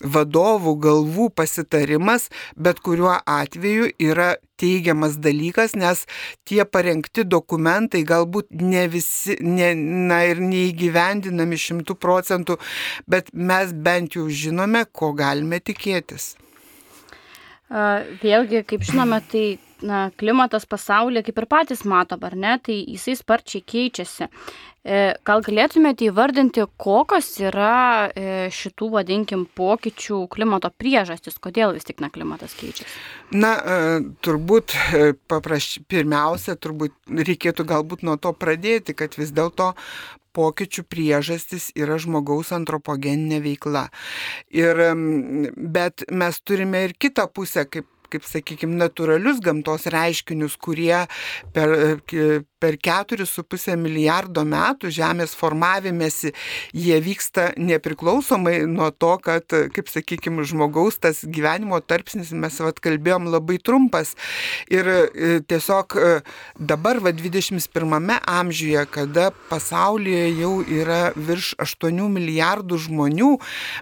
vadovų 0.02 0.76
galvų 0.82 1.30
pasitarimas 1.36 2.30
bet 2.56 2.80
kuriuo 2.80 3.18
atveju 3.26 3.92
yra 4.00 4.36
teigiamas 4.62 5.18
dalykas, 5.22 5.74
nes 5.76 6.06
tie 6.48 6.62
parengti 6.66 7.26
dokumentai 7.26 8.04
galbūt 8.08 8.52
ne 8.62 8.86
visi, 8.92 9.38
ne, 9.42 9.74
na 10.12 10.22
ir 10.30 10.42
neįgyvendinami 10.44 11.58
šimtų 11.66 11.98
procentų, 12.02 12.60
bet 13.10 13.34
mes 13.34 13.74
bent 13.74 14.20
jau 14.20 14.28
žinome, 14.30 14.86
ko 14.92 15.14
galime 15.18 15.60
tikėtis. 15.60 16.36
Vėlgi, 17.72 18.66
kaip 18.68 18.84
žinome, 18.84 19.22
tai 19.32 19.46
na, 19.82 20.10
klimatas 20.18 20.66
pasaulyje, 20.70 21.24
kaip 21.30 21.40
ir 21.42 21.48
patys 21.50 21.86
matom, 21.88 22.24
ar 22.28 22.36
ne, 22.38 22.58
tai 22.64 22.82
jisai 22.82 23.16
sparčiai 23.20 23.64
keičiasi. 23.74 24.28
E, 24.82 25.02
gal 25.28 25.44
galėtumėte 25.46 26.08
įvardinti, 26.08 26.64
kokios 26.82 27.28
yra 27.44 28.10
e, 28.10 28.48
šitų, 28.54 28.88
vadinkim, 28.96 29.44
pokyčių 29.58 30.24
klimato 30.34 30.72
priežastis, 30.74 31.38
kodėl 31.42 31.76
vis 31.76 31.86
tik 31.86 32.02
na 32.02 32.10
klimatas 32.14 32.56
keičiasi? 32.58 32.90
Na, 33.38 33.54
e, 33.62 34.00
turbūt 34.26 34.74
papraš, 35.30 35.76
pirmiausia, 35.92 36.58
turbūt 36.58 36.98
reikėtų 37.14 37.68
galbūt 37.70 38.02
nuo 38.08 38.18
to 38.18 38.34
pradėti, 38.34 38.98
kad 38.98 39.20
vis 39.22 39.30
dėlto 39.38 39.76
pokyčių 40.36 40.86
priežastis 40.90 41.70
yra 41.78 42.00
žmogaus 42.02 42.52
antropogeninė 42.56 43.42
veikla. 43.44 43.88
Ir, 44.56 44.84
bet 45.56 46.06
mes 46.12 46.42
turime 46.44 46.86
ir 46.88 46.96
kitą 46.98 47.28
pusę, 47.32 47.66
kaip 47.70 47.88
kaip 48.12 48.28
sakykime, 48.28 48.78
natūralius 48.80 49.42
gamtos 49.44 49.88
reiškinius, 49.92 50.58
kurie 50.62 51.06
per, 51.56 51.74
per 52.62 52.78
4,5 52.78 53.76
milijardo 53.80 54.44
metų 54.46 54.92
Žemės 54.94 55.34
formavimėsi 55.38 56.34
jie 56.78 57.00
vyksta 57.02 57.52
nepriklausomai 57.58 58.62
nuo 58.70 58.92
to, 58.92 59.16
kad, 59.24 59.48
kaip 59.76 59.90
sakykime, 59.92 60.46
žmogaus 60.48 61.00
tas 61.02 61.24
gyvenimo 61.26 61.80
tarpsnis, 61.82 62.34
mes 62.38 62.60
vad 62.62 62.82
kalbėjom, 62.84 63.30
labai 63.34 63.58
trumpas. 63.64 64.14
Ir 64.72 64.88
e, 64.92 65.40
tiesiog 65.48 65.98
e, 65.98 66.12
dabar, 66.60 67.02
va 67.02 67.14
21 67.16 68.18
amžiuje, 68.20 68.86
kada 68.94 69.30
pasaulyje 69.50 70.28
jau 70.42 70.54
yra 70.62 71.02
virš 71.16 71.54
8 71.62 72.02
milijardų 72.12 72.80
žmonių, 72.86 73.32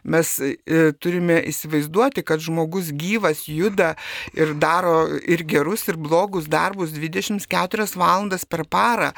mes 0.10 0.36
e, 0.44 0.56
turime 1.02 1.40
įsivaizduoti, 1.50 2.24
kad 2.26 2.44
žmogus 2.44 2.94
gyvas 2.96 3.46
juda 3.50 3.96
ir 4.34 4.56
daro 4.60 5.08
ir 5.28 5.46
gerus, 5.48 5.88
ir 5.88 5.98
blogus 5.98 6.50
darbus 6.52 6.94
24 6.96 7.88
valandas 7.96 8.46
per 8.46 8.66
parą. 8.66 9.14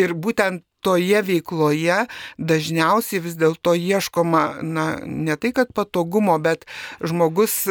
Ir 0.00 0.14
būtent 0.14 0.64
toje 0.84 1.22
veikloje 1.24 2.04
dažniausiai 2.38 3.22
vis 3.24 3.38
dėlto 3.40 3.72
ieškoma, 3.78 4.44
na, 4.62 4.86
ne 5.04 5.36
tai, 5.40 5.54
kad 5.56 5.72
patogumo, 5.72 6.36
bet 6.44 6.66
žmogus, 7.00 7.64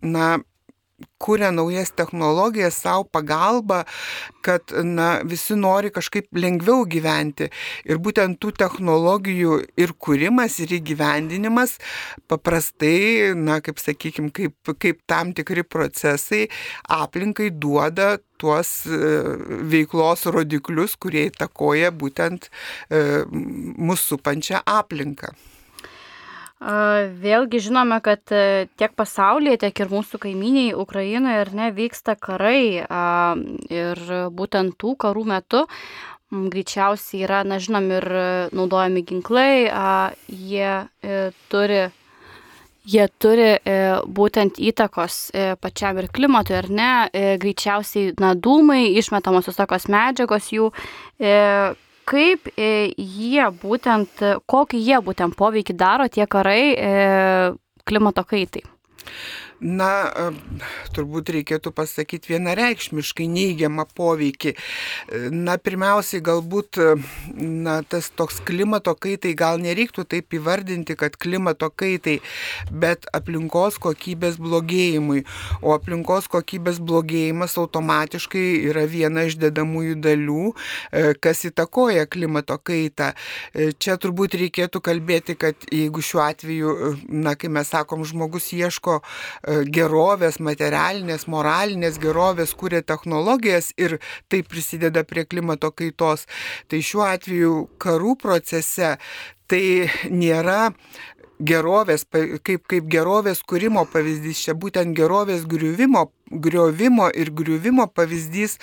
na, 0.00 0.38
kuria 1.18 1.50
naujas 1.52 1.90
technologijas 1.96 2.78
savo 2.80 3.04
pagalbą, 3.12 3.82
kad 4.44 4.72
na, 4.84 5.20
visi 5.24 5.56
nori 5.56 5.90
kažkaip 5.92 6.28
lengviau 6.36 6.86
gyventi. 6.88 7.50
Ir 7.88 8.00
būtent 8.02 8.38
tų 8.40 8.52
technologijų 8.60 9.58
ir 9.80 9.94
kūrimas, 10.00 10.58
ir 10.64 10.76
įgyvendinimas 10.78 11.76
paprastai, 12.30 13.34
na, 13.36 13.58
kaip 13.64 13.80
sakykime, 13.82 14.32
kaip, 14.36 14.76
kaip 14.80 15.02
tam 15.08 15.34
tikri 15.36 15.66
procesai 15.66 16.46
aplinkai 17.00 17.50
duoda 17.50 18.16
tuos 18.40 18.84
e, 18.86 19.00
veiklos 19.72 20.26
rodiklius, 20.32 20.96
kurie 21.00 21.26
įtakoja 21.30 21.92
būtent 21.96 22.48
e, 22.48 23.24
mūsų 23.32 24.16
supančią 24.16 24.64
aplinką. 24.68 25.32
Vėlgi 26.56 27.60
žinome, 27.60 27.98
kad 28.00 28.32
e, 28.32 28.66
tiek 28.80 28.94
pasaulyje, 28.96 29.58
tiek 29.66 29.80
ir 29.82 29.90
mūsų 29.92 30.20
kaiminiai 30.22 30.72
Ukrainoje 30.72 31.42
ir 31.42 31.50
ne 31.52 31.68
vyksta 31.76 32.16
karai. 32.16 32.80
Ir 33.68 34.00
būtent 34.32 34.78
tų 34.80 34.96
karų 34.96 35.24
metu 35.28 35.66
greičiausiai 36.32 37.22
yra, 37.22 37.44
na 37.44 37.60
žinom, 37.62 37.90
ir 37.92 38.08
naudojami 38.56 39.04
ginklai, 39.06 39.68
jie 40.32 40.72
e, 41.04 41.30
turi 41.52 41.84
jie 42.86 43.04
turi 43.18 43.52
e, 43.58 43.76
būtent 44.06 44.56
įtakos 44.62 45.30
pačiam 45.60 45.98
ir 46.00 46.08
klimatui, 46.08 46.56
ar 46.56 46.70
ne, 46.70 46.90
greičiausiai, 47.42 48.14
na, 48.22 48.32
dūmai, 48.32 48.96
išmetamosios 48.96 49.58
tokios 49.58 49.90
medžiagos 49.92 50.52
jų, 50.54 50.70
kaip 52.06 52.50
e, 52.54 52.92
jie 52.96 53.46
būtent, 53.62 54.22
kokį 54.46 54.80
jie 54.82 55.00
būtent 55.02 55.36
poveikį 55.38 55.76
daro 55.78 56.06
tie 56.12 56.26
karai 56.30 56.62
e, 56.74 56.92
klimato 57.86 58.24
kaitai? 58.26 58.62
Na, 59.60 59.90
turbūt 60.96 61.30
reikėtų 61.36 61.72
pasakyti 61.76 62.34
vienareikšmiškai 62.34 63.26
neigiamą 63.30 63.86
poveikį. 63.96 64.52
Na, 65.32 65.56
pirmiausiai, 65.56 66.22
galbūt, 66.24 66.80
na, 67.36 67.78
tas 67.88 68.10
toks 68.16 68.40
klimato 68.46 68.94
kaitai 68.98 69.34
gal 69.38 69.60
nereiktų 69.62 70.06
taip 70.12 70.36
įvardinti, 70.36 70.96
kad 70.98 71.16
klimato 71.20 71.70
kaitai, 71.70 72.18
bet 72.70 73.08
aplinkos 73.16 73.80
kokybės 73.82 74.38
blogėjimui. 74.42 75.24
O 75.62 75.72
aplinkos 75.76 76.28
kokybės 76.32 76.80
blogėjimas 76.82 77.56
automatiškai 77.60 78.46
yra 78.68 78.86
viena 78.90 79.26
iš 79.28 79.38
dedamųjų 79.40 79.98
dalių, 80.04 80.52
e, 80.52 81.14
kas 81.20 81.44
įtakoja 81.48 82.06
klimato 82.10 82.58
kaitą. 82.60 83.12
E, 83.54 83.72
čia 83.72 83.96
turbūt 84.00 84.36
reikėtų 84.36 84.84
kalbėti, 84.84 85.38
kad 85.38 85.68
jeigu 85.72 86.04
šiuo 86.04 86.22
atveju, 86.26 86.76
na, 87.08 87.36
kai 87.38 87.48
mes 87.52 87.72
sakom, 87.72 88.04
žmogus 88.06 88.52
ieško 88.52 89.00
E, 89.45 89.45
gerovės, 89.46 90.40
materialinės, 90.42 91.26
moralinės 91.30 92.00
gerovės 92.02 92.54
kūrė 92.58 92.82
technologijas 92.86 93.72
ir 93.78 93.98
tai 94.28 94.42
prisideda 94.42 95.04
prie 95.06 95.24
klimato 95.24 95.70
kaitos. 95.70 96.26
Tai 96.70 96.82
šiuo 96.82 97.06
atveju 97.06 97.54
karų 97.82 98.16
procese 98.22 98.96
tai 99.46 99.86
nėra 100.10 100.72
gerovės, 101.38 102.04
kaip, 102.08 102.66
kaip 102.68 102.86
gerovės 102.90 103.42
kūrimo 103.46 103.84
pavyzdys, 103.92 104.40
čia 104.46 104.54
būtent 104.56 104.96
gerovės 104.96 105.44
griuvimo, 105.48 106.06
griovimo 106.30 107.08
ir 107.14 107.30
griuvimo 107.36 107.86
pavyzdys, 107.92 108.58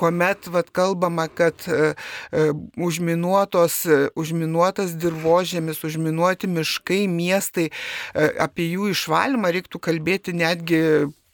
kuomet 0.00 0.50
vat, 0.52 0.70
kalbama, 0.76 1.28
kad 1.28 1.64
e, 1.68 1.94
e, 2.32 2.50
užminuotos, 2.76 3.78
e, 3.86 4.00
užminuotas 4.20 4.94
dirbožėmis, 5.00 5.80
užminuoti 5.86 6.50
miškai, 6.50 7.06
miestai, 7.10 7.70
e, 7.70 8.28
apie 8.40 8.70
jų 8.74 8.92
išvalymą 8.94 9.54
reiktų 9.56 9.80
kalbėti 9.88 10.36
netgi 10.36 10.82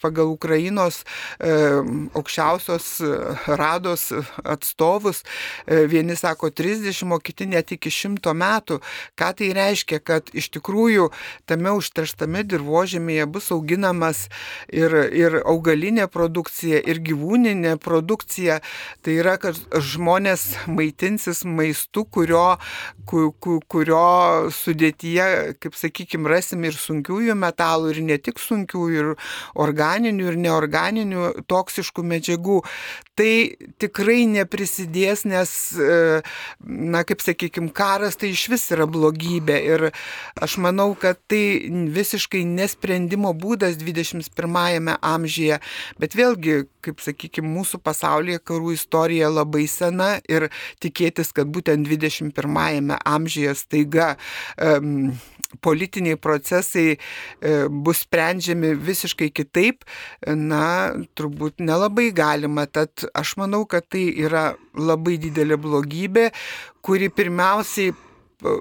pagal 0.01 0.29
Ukrainos 0.31 1.01
e, 1.39 1.51
aukščiausios 2.17 2.87
e, 3.01 3.11
rados 3.57 4.11
atstovus, 4.43 5.23
e, 5.65 5.85
vieni 5.89 6.15
sako 6.15 6.49
30, 6.49 7.03
o 7.13 7.19
kiti 7.19 7.47
net 7.49 7.73
iki 7.73 7.91
100 7.91 8.33
metų. 8.37 8.79
Ką 9.17 9.31
tai 9.39 9.49
reiškia, 9.57 9.99
kad 10.05 10.29
iš 10.37 10.49
tikrųjų 10.57 11.09
tame 11.49 11.73
užterštame 11.77 12.43
dirbožėmėje 12.47 13.25
bus 13.31 13.49
auginamas 13.55 14.27
ir, 14.69 14.93
ir 15.13 15.39
augalinė 15.43 16.07
produkcija, 16.11 16.81
ir 16.85 17.01
gyvūninė 17.01 17.77
produkcija. 17.81 18.59
Tai 19.01 19.17
yra, 19.17 19.37
kad 19.41 19.57
žmonės 19.73 20.45
maitinsis 20.69 21.43
maistu, 21.47 22.05
kurio, 22.05 22.57
kurio 23.07 24.05
sudėtyje, 24.53 25.57
kaip 25.63 25.77
sakykime, 25.77 26.29
rasim 26.29 26.65
ir 26.67 26.77
sunkiųjų 26.77 27.37
metalų, 27.37 27.93
ir 27.95 28.03
ne 28.05 28.17
tik 28.21 28.41
sunkiųjų, 28.41 28.97
ir 28.97 29.13
organinių 29.57 29.86
organinių 29.87 30.31
ir 30.31 30.37
neorganinių 30.41 31.27
toksiškų 31.47 32.03
medžiagų. 32.03 32.61
Tai 33.17 33.31
tikrai 33.81 34.27
neprisidės, 34.29 35.25
nes, 35.25 35.73
e, 35.73 36.21
na, 36.61 37.03
kaip 37.03 37.21
sakykime, 37.21 37.71
karas 37.73 38.15
tai 38.15 38.29
iš 38.29 38.47
vis 38.51 38.69
yra 38.71 38.85
blogybė. 38.85 39.57
Ir 39.57 39.91
aš 40.39 40.57
manau, 40.61 40.93
kad 40.95 41.17
tai 41.27 41.69
visiškai 41.69 42.43
nesprendimo 42.45 43.33
būdas 43.33 43.77
21-ame 43.81 44.97
amžiuje. 45.01 45.59
Bet 45.97 46.13
vėlgi, 46.13 46.67
kaip 46.81 47.01
sakykime, 47.01 47.49
mūsų 47.57 47.81
pasaulyje 47.81 48.39
karų 48.45 48.75
istorija 48.77 49.31
labai 49.31 49.65
sena 49.67 50.19
ir 50.29 50.49
tikėtis, 50.83 51.33
kad 51.33 51.49
būtent 51.49 51.87
21-ame 51.87 52.99
amžiuje 53.01 53.55
staiga 53.57 54.15
um, 54.61 55.17
politiniai 55.63 56.17
procesai 56.19 56.87
e, 56.93 56.97
bus 57.69 58.03
sprendžiami 58.05 58.73
visiškai 58.75 59.29
kitaip, 59.35 59.85
na, 60.27 60.63
turbūt 61.17 61.63
nelabai 61.63 62.09
galima. 62.15 62.67
Tad 62.67 63.07
aš 63.17 63.35
manau, 63.41 63.65
kad 63.69 63.87
tai 63.91 64.07
yra 64.11 64.49
labai 64.77 65.17
didelė 65.21 65.59
blogybė, 65.61 66.29
kuri 66.85 67.09
pirmiausiai 67.13 67.95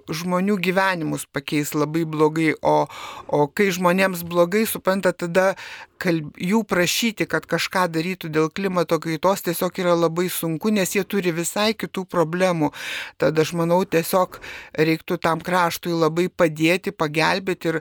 žmonių 0.08 0.56
gyvenimus 0.62 1.26
pakeis 1.28 1.74
labai 1.76 2.06
blogai, 2.08 2.54
o, 2.62 2.86
o 3.28 3.46
kai 3.48 3.68
žmonėms 3.74 4.24
blogai, 4.28 4.64
supranta, 4.68 5.12
tada 5.12 5.54
kalb, 6.00 6.32
jų 6.40 6.62
prašyti, 6.68 7.26
kad 7.28 7.46
kažką 7.48 7.86
darytų 7.92 8.30
dėl 8.32 8.48
klimato 8.52 8.98
kaitos 9.02 9.44
tiesiog 9.46 9.80
yra 9.80 9.94
labai 9.96 10.28
sunku, 10.32 10.70
nes 10.74 10.94
jie 10.96 11.04
turi 11.08 11.32
visai 11.34 11.72
kitų 11.76 12.06
problemų. 12.12 12.72
Tad 13.20 13.38
aš 13.40 13.52
manau, 13.58 13.82
tiesiog 13.84 14.38
reiktų 14.76 15.18
tam 15.22 15.42
kraštui 15.44 15.94
labai 15.96 16.28
padėti, 16.28 16.92
pagelbėti 16.92 17.72
ir, 17.72 17.80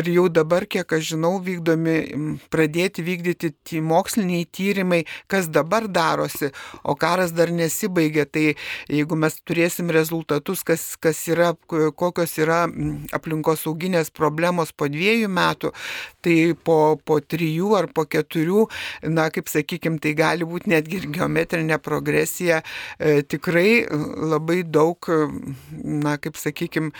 ir 0.00 0.10
jau 0.14 0.26
dabar, 0.32 0.68
kiek 0.70 0.96
aš 0.96 1.14
žinau, 1.14 1.36
vykdomi, 1.44 1.96
pradėti 2.52 3.04
vykdyti 3.04 3.82
moksliniai 3.84 4.48
tyrimai, 4.48 5.04
kas 5.30 5.48
dabar 5.52 5.88
darosi, 5.88 6.52
o 6.84 6.96
karas 6.96 7.34
dar 7.36 7.52
nesibaigė. 7.52 8.28
Tai 8.34 8.46
jeigu 8.90 9.18
mes 9.18 9.36
turėsim 9.44 9.92
rezultatus, 9.94 10.64
kas, 10.66 10.94
kas 11.00 11.20
yra, 11.28 11.33
kokios 11.96 12.36
yra 12.40 12.64
aplinkosauginės 13.14 14.12
problemos 14.14 14.72
po 14.72 14.88
dviejų 14.90 15.30
metų, 15.32 15.72
tai 16.24 16.36
po, 16.66 16.96
po 17.04 17.18
trijų 17.20 17.74
ar 17.78 17.88
po 17.94 18.06
keturių, 18.08 18.66
na, 19.12 19.28
kaip 19.34 19.50
sakykime, 19.52 20.00
tai 20.02 20.14
gali 20.18 20.46
būti 20.48 20.72
netgi 20.72 21.00
ir 21.02 21.08
geometrinė 21.14 21.78
progresija, 21.82 22.62
e, 22.98 23.22
tikrai 23.22 23.84
labai 23.90 24.62
daug, 24.64 24.98
na, 25.84 26.16
kaip 26.22 26.38
sakykime, 26.40 26.92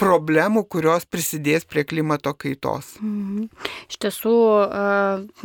problemų, 0.00 0.64
kurios 0.70 1.06
prisidės 1.08 1.66
prie 1.68 1.86
klimato 1.88 2.34
kaitos. 2.36 2.96
Mhm. 3.00 3.48
Iš 3.90 4.00
tiesų, 4.04 4.36
e, 4.66 4.84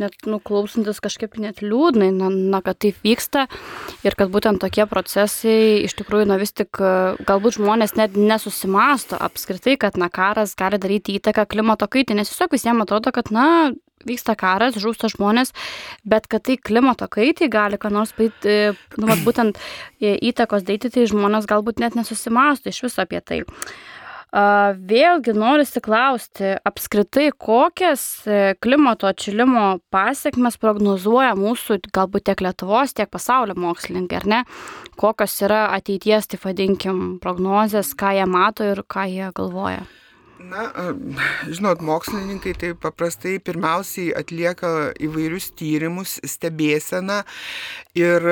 net 0.02 0.28
nuklausantis 0.28 1.00
kažkaip 1.04 1.38
net 1.42 1.62
liūdnai, 1.64 2.12
na, 2.16 2.30
na, 2.30 2.62
kad 2.64 2.80
taip 2.82 3.00
vyksta 3.04 3.46
ir 4.06 4.16
kad 4.18 4.32
būtent 4.32 4.60
tokie 4.62 4.86
procesai 4.90 5.84
iš 5.86 5.96
tikrųjų, 5.98 6.28
na 6.30 6.38
vis 6.40 6.52
tik 6.56 6.80
galbūt 7.26 7.58
žmonės 7.58 7.96
net 7.98 8.15
nesusimasto 8.16 9.18
apskritai, 9.20 9.76
kad 9.80 9.98
na 10.00 10.08
karas 10.12 10.56
gali 10.58 10.80
daryti 10.82 11.16
įtaką 11.20 11.46
klimato 11.50 11.88
kaitai, 11.90 12.16
nes 12.18 12.32
tiesiog 12.32 12.56
visiems 12.56 12.86
atrodo, 12.86 13.12
kad 13.14 13.30
na 13.34 13.46
vyksta 14.06 14.36
karas, 14.38 14.76
žūsta 14.80 15.10
žmonės, 15.12 15.52
bet 16.06 16.28
kad 16.30 16.44
tai 16.46 16.58
klimato 16.60 17.08
kaitai 17.10 17.48
gali 17.52 17.78
ką 17.80 17.90
nors 17.94 18.14
e, 18.20 18.72
nu, 19.00 19.18
būtent 19.24 19.58
e, 20.00 20.14
įtakos 20.30 20.66
daryti, 20.66 20.92
tai 20.94 21.06
žmonės 21.10 21.48
galbūt 21.50 21.82
net 21.82 21.98
nesusimastų 21.98 22.72
iš 22.72 22.82
viso 22.86 23.02
apie 23.02 23.20
tai. 23.20 23.42
Vėlgi 24.34 25.32
norisi 25.32 25.80
klausti, 25.80 26.56
apskritai, 26.66 27.30
kokias 27.30 28.26
e, 28.26 28.54
klimato 28.60 29.06
atšilimo 29.06 29.78
pasiekmes 29.94 30.58
prognozuoja 30.60 31.36
mūsų, 31.38 31.78
galbūt 31.94 32.26
tiek 32.28 32.42
Lietuvos, 32.44 32.92
tiek 32.92 33.08
pasaulio 33.08 33.54
mokslininkai, 33.56 34.18
ar 34.18 34.26
ne? 34.26 34.40
Kokios 34.98 35.38
yra 35.46 35.68
ateities, 35.76 36.26
tai 36.26 36.42
vadinkim, 36.42 37.20
prognozės, 37.22 37.94
ką 37.94 38.16
jie 38.18 38.26
mato 38.26 38.66
ir 38.66 38.82
ką 38.82 39.06
jie 39.08 39.30
galvoja. 39.36 39.86
Na, 40.36 40.66
žinot, 41.48 41.80
mokslininkai 41.80 42.52
tai 42.60 42.70
paprastai 42.76 43.38
pirmiausiai 43.40 44.10
atlieka 44.20 44.72
įvairius 45.00 45.48
tyrimus, 45.56 46.18
stebėseną 46.28 47.22
ir, 47.96 48.26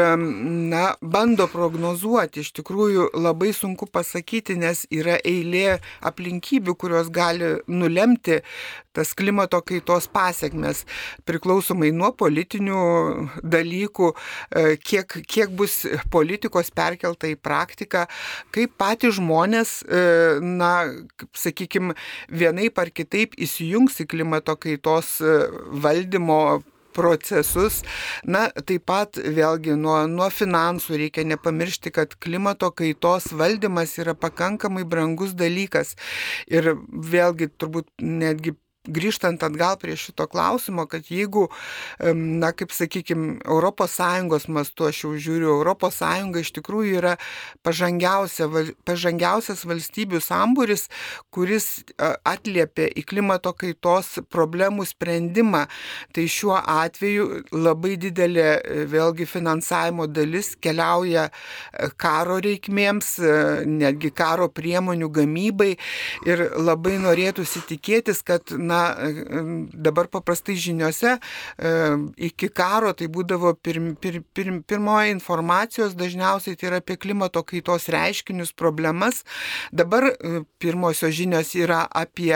na, 0.69 0.85
bando 1.01 1.47
prognozuoti. 1.49 2.45
Iš 2.45 2.53
tikrųjų 2.61 3.09
labai 3.17 3.55
sunku 3.57 3.89
pasakyti, 3.89 4.59
nes 4.61 4.85
yra 4.93 5.17
eilė 5.25 5.79
aplinkybių, 6.05 6.77
kurios 6.77 7.09
gali 7.09 7.55
nulemti 7.73 8.43
tas 8.95 9.15
klimato 9.19 9.61
kaitos 9.67 10.09
pasiekmes 10.15 10.85
priklausomai 11.29 11.91
nuo 11.95 12.13
politinių 12.17 12.83
dalykų, 13.43 14.11
e, 14.15 14.77
kiek, 14.79 15.19
kiek 15.29 15.55
bus 15.57 15.83
politikos 16.15 16.71
perkelta 16.75 17.31
į 17.31 17.39
praktiką, 17.41 18.07
kaip 18.55 18.77
patys 18.81 19.19
žmonės, 19.19 19.81
e, 19.83 20.05
na, 20.41 20.75
sakykime, 21.35 21.97
vienaip 22.31 22.79
ar 22.79 22.93
kitaip 22.95 23.35
įsijungs 23.39 24.01
į 24.05 24.09
klimato 24.15 24.57
kaitos 24.61 25.19
e, 25.21 25.35
valdymo 25.85 26.63
procesus. 26.95 27.83
Na, 28.27 28.47
taip 28.69 28.87
pat 28.89 29.19
vėlgi 29.19 29.77
nuo, 29.81 29.99
nuo 30.11 30.31
finansų 30.33 31.01
reikia 31.03 31.27
nepamiršti, 31.29 31.93
kad 31.95 32.15
klimato 32.23 32.71
kaitos 32.77 33.33
valdymas 33.35 33.97
yra 34.01 34.15
pakankamai 34.19 34.87
brangus 34.89 35.35
dalykas. 35.39 35.95
Ir 36.51 36.75
vėlgi 37.15 37.51
turbūt 37.59 37.91
netgi 38.01 38.55
grįžtant 38.87 39.43
atgal 39.47 39.79
prie 39.81 39.97
šito 39.97 40.27
klausimo, 40.31 40.87
kad 40.91 41.09
jeigu, 41.11 41.49
na, 42.15 42.53
kaip 42.53 42.73
sakykime, 42.75 43.41
ES 43.45 44.49
mastu, 44.49 44.89
aš 44.89 45.05
jau 45.05 45.13
žiūriu, 45.17 45.57
ES 45.65 46.41
iš 46.45 46.53
tikrųjų 46.59 46.99
yra 47.01 47.15
pažangiausia, 47.65 48.49
pažangiausias 48.85 49.65
valstybių 49.65 50.21
sambūris, 50.21 50.89
kuris 51.35 51.85
atliepia 51.99 52.89
į 52.93 53.05
klimato 53.09 53.53
kaitos 53.57 54.19
problemų 54.33 54.85
sprendimą. 54.89 55.65
Tai 56.15 56.25
šiuo 56.31 56.57
atveju 56.59 57.29
labai 57.55 57.95
didelė 58.01 58.47
e, 58.47 58.85
vėlgi 58.91 59.27
finansavimo 59.29 60.07
dalis 60.11 60.55
keliauja 60.63 61.29
e, 61.29 61.89
karo 62.01 62.39
reikmėms, 62.45 63.11
e, 63.19 63.35
netgi 63.69 64.13
karo 64.15 64.49
priemonių 64.53 65.11
gamybai 65.15 65.73
ir 66.29 66.45
labai 66.59 66.97
norėtųsi 67.03 67.65
tikėtis, 67.71 68.23
kad, 68.27 68.55
na, 68.59 68.74
na, 68.75 68.83
dabar 69.87 70.11
paprastai 70.11 70.59
žiniuose 70.59 71.17
iki 72.29 72.49
karo 72.51 72.93
tai 72.99 73.09
būdavo 73.13 73.55
pir, 73.63 73.81
pir, 74.01 74.21
pir, 74.35 74.51
pirmoji 74.67 75.15
informacijos 75.15 75.95
dažniausiai 75.99 76.59
tai 76.59 76.69
yra 76.71 76.81
apie 76.83 76.97
klimato 77.01 77.43
kaitos 77.47 77.89
reiškinius, 77.93 78.53
problemas. 78.57 79.23
Dabar 79.73 80.07
pirmosios 80.63 81.15
žinios 81.15 81.53
yra 81.59 81.85
apie, 81.91 82.35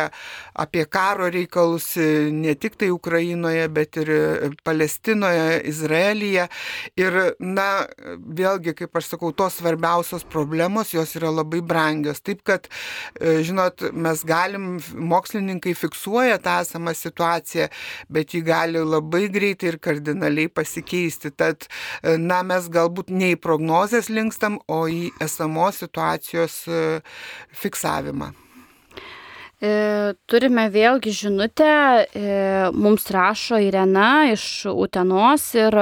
apie 0.55 0.85
karo 0.91 1.29
reikalus 1.33 1.95
ne 1.97 2.55
tik 2.55 2.79
tai 2.81 2.91
Ukrainoje, 2.95 3.69
bet 3.73 3.99
ir 4.03 4.13
Palestinoje, 4.65 5.63
Izraelyje. 5.71 6.49
Ir, 7.01 7.19
na, 7.41 7.69
vėlgi, 8.41 8.75
kaip 8.79 8.99
aš 8.99 9.13
sakau, 9.15 9.33
tos 9.37 9.59
svarbiausios 9.59 10.27
problemos, 10.29 10.93
jos 10.95 11.15
yra 11.19 11.33
labai 11.33 11.63
brangios. 11.65 12.21
Taip 12.25 12.45
kad, 12.47 12.69
žinot, 13.19 13.89
mes 13.93 14.25
galim, 14.29 14.69
mokslininkai 14.95 15.75
fiksuoja, 15.79 16.28
fiksuoja 16.29 16.39
tą 16.39 16.61
esamą 16.61 16.95
situaciją, 16.95 17.69
bet 18.11 18.35
ji 18.35 18.43
gali 18.43 18.79
labai 18.79 19.29
greitai 19.31 19.73
ir 19.73 19.79
kardinaliai 19.79 20.49
pasikeisti. 20.49 21.31
Tad, 21.31 21.69
e, 22.03 22.19
na, 22.19 22.43
mes 22.43 22.69
galbūt 22.69 23.11
ne 23.11 23.35
į 23.35 23.41
prognozes 23.41 24.09
linkstam, 24.09 24.59
o 24.69 24.87
į 24.89 25.11
esamos 25.21 25.81
situacijos 25.81 26.69
e, 26.69 27.01
fiksavimą. 27.53 28.33
E, 29.61 30.15
turime 30.27 30.69
vėlgi 30.71 31.11
žinutę, 31.11 32.07
mums 32.75 33.09
rašo 33.11 33.59
Irena 33.59 34.31
iš 34.31 34.67
Utenos 34.71 35.55
ir 35.55 35.75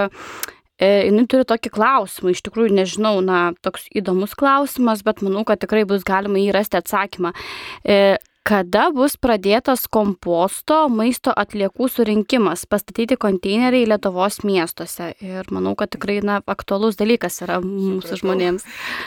jinai 0.80 1.26
turi 1.28 1.44
tokį 1.44 1.72
klausimą, 1.72 2.32
iš 2.32 2.40
tikrųjų 2.44 2.72
nežinau, 2.76 3.20
na, 3.24 3.52
toks 3.64 3.88
įdomus 3.92 4.36
klausimas, 4.36 5.02
bet 5.04 5.22
manau, 5.24 5.44
kad 5.44 5.60
tikrai 5.60 5.84
bus 5.88 6.04
galima 6.04 6.40
įrasti 6.40 6.80
atsakymą. 6.80 7.32
Kada 8.46 8.92
bus 8.94 9.16
pradėtas 9.18 9.88
komposto 9.90 10.84
maisto 10.86 11.32
atliekų 11.34 11.88
surinkimas, 11.90 12.62
pastatyti 12.70 13.16
konteineriai 13.18 13.88
Lietuvos 13.90 14.44
miestuose. 14.46 15.08
Ir 15.18 15.48
manau, 15.50 15.72
kad 15.74 15.90
tikrai 15.90 16.20
na, 16.22 16.36
aktualus 16.46 16.94
dalykas 17.00 17.40
yra 17.42 17.56
mūsų 17.58 18.12
Supratau. 18.12 18.20
žmonėms. 18.20 18.66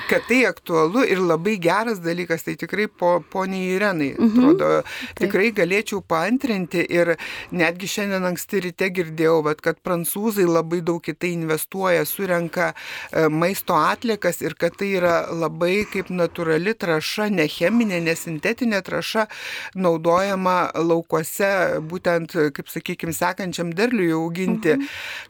Kad 0.10 0.26
tai 0.28 0.42
aktualu 0.50 1.06
ir 1.08 1.22
labai 1.24 1.54
geras 1.56 2.02
dalykas, 2.04 2.44
tai 2.44 2.58
tikrai 2.60 2.90
po, 2.92 3.14
poniai 3.32 3.78
Irenai. 3.78 4.10
Mhm. 4.18 4.28
Atrodo, 4.28 4.72
Taip. 4.84 5.22
tikrai 5.24 5.54
galėčiau 5.56 6.02
paantrinti 6.04 6.84
ir 6.84 7.16
netgi 7.56 7.88
šiandien 7.96 8.28
anksti 8.28 8.66
ryte 8.68 8.92
girdėjau, 8.92 9.38
bet 9.48 9.64
kad 9.64 9.80
prancūzai 9.80 10.50
labai 10.52 10.82
daug 10.84 11.00
į 11.00 11.16
tai 11.16 11.32
investuoja, 11.38 12.04
surenka 12.04 12.74
e, 12.74 13.30
maisto 13.32 13.80
atliekas 13.80 14.44
ir 14.44 14.60
kad 14.60 14.76
tai 14.76 14.92
yra 15.00 15.32
labai 15.32 15.86
kaip 15.88 16.12
natūrali 16.12 16.76
traša, 16.76 17.32
ne 17.32 17.48
cheminė, 17.48 18.04
nesintetinė 18.04 18.84
traša, 18.84 19.29
naudojama 19.76 20.72
laukuose, 20.76 21.52
būtent, 21.90 22.36
kaip 22.56 22.72
sakykime, 22.72 23.14
sekančiam 23.16 23.74
derliui 23.76 24.12
auginti. 24.16 24.76
Mhm. 24.76 24.90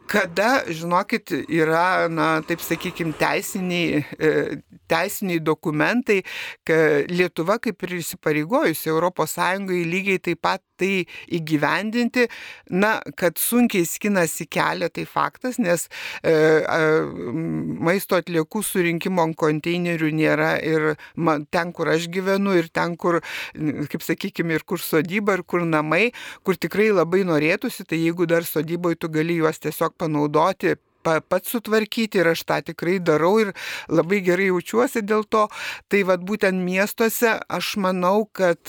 Kada, 0.09 0.63
žinokit, 0.67 1.33
yra, 1.45 2.07
na, 2.09 2.29
taip 2.47 2.63
sakykime, 2.65 3.13
teisiniai, 3.19 4.03
e, 4.17 4.31
teisiniai 4.89 5.41
dokumentai, 5.43 6.21
kad 6.67 7.09
Lietuva 7.09 7.59
kaip 7.61 7.83
ir 7.85 7.99
įsipareigojusi 7.99 8.89
ES 8.89 9.37
lygiai 9.89 10.19
taip 10.23 10.41
pat 10.41 10.61
tai 10.79 10.91
įgyvendinti, 11.35 12.27
na, 12.71 12.97
kad 13.19 13.39
sunkiai 13.41 13.87
skinasi 13.87 14.47
kelią, 14.51 14.89
tai 14.93 15.05
faktas, 15.09 15.59
nes 15.61 15.87
e, 16.23 16.31
e, 16.31 16.89
maisto 17.89 18.19
atliekų 18.19 18.63
surinkimo 18.65 19.27
konteinerių 19.39 20.11
nėra 20.15 20.51
ir 20.65 20.93
man, 21.15 21.45
ten, 21.51 21.73
kur 21.75 21.91
aš 21.93 22.09
gyvenu, 22.11 22.55
ir 22.59 22.69
ten, 22.73 22.95
kur 22.99 23.19
kaip 23.91 24.05
sakykime, 24.05 24.57
ir 24.57 24.67
kur 24.67 24.81
sodyba, 24.83 25.37
ir 25.39 25.45
kur 25.47 25.65
namai, 25.67 26.09
kur 26.43 26.57
tikrai 26.59 26.89
labai 26.93 27.25
norėtųsi, 27.27 27.85
tai 27.89 28.01
jeigu 28.03 28.29
dar 28.29 28.47
sodyboje 28.47 29.03
tu 29.03 29.11
gali 29.13 29.39
juos 29.39 29.61
tiesiog 29.61 29.97
panaudoti 29.99 30.77
pats 31.03 31.53
sutvarkyti 31.53 32.19
ir 32.21 32.31
aš 32.33 32.43
tą 32.49 32.59
tikrai 32.71 32.97
darau 32.99 33.35
ir 33.41 33.53
labai 33.89 34.21
gerai 34.25 34.49
jaučiuosi 34.49 35.03
dėl 35.05 35.25
to. 35.29 35.45
Tai 35.89 36.01
vad 36.09 36.25
būtent 36.27 36.59
miestuose 36.63 37.37
aš 37.49 37.73
manau, 37.81 38.25
kad 38.25 38.59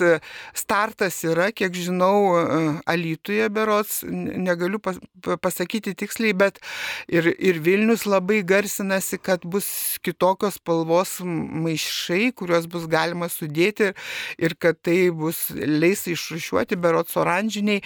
startas 0.54 1.22
yra, 1.26 1.50
kiek 1.52 1.74
žinau, 1.76 2.80
Alytuje 2.90 3.48
berots, 3.52 4.00
negaliu 4.06 4.80
pasakyti 4.80 5.94
tiksliai, 5.98 6.34
bet 6.36 6.60
ir, 7.08 7.30
ir 7.38 7.60
Vilnius 7.64 8.06
labai 8.08 8.40
garsinasi, 8.46 9.20
kad 9.22 9.44
bus 9.44 9.98
kitokios 10.04 10.58
spalvos 10.60 11.18
maišai, 11.24 12.30
kuriuos 12.36 12.68
bus 12.70 12.86
galima 12.90 13.30
sudėti 13.32 13.92
ir 14.38 14.56
kad 14.60 14.80
tai 14.84 15.10
bus 15.14 15.48
leis 15.54 16.06
išrušiuoti 16.10 16.78
berots 16.80 17.16
oranžiniai. 17.20 17.82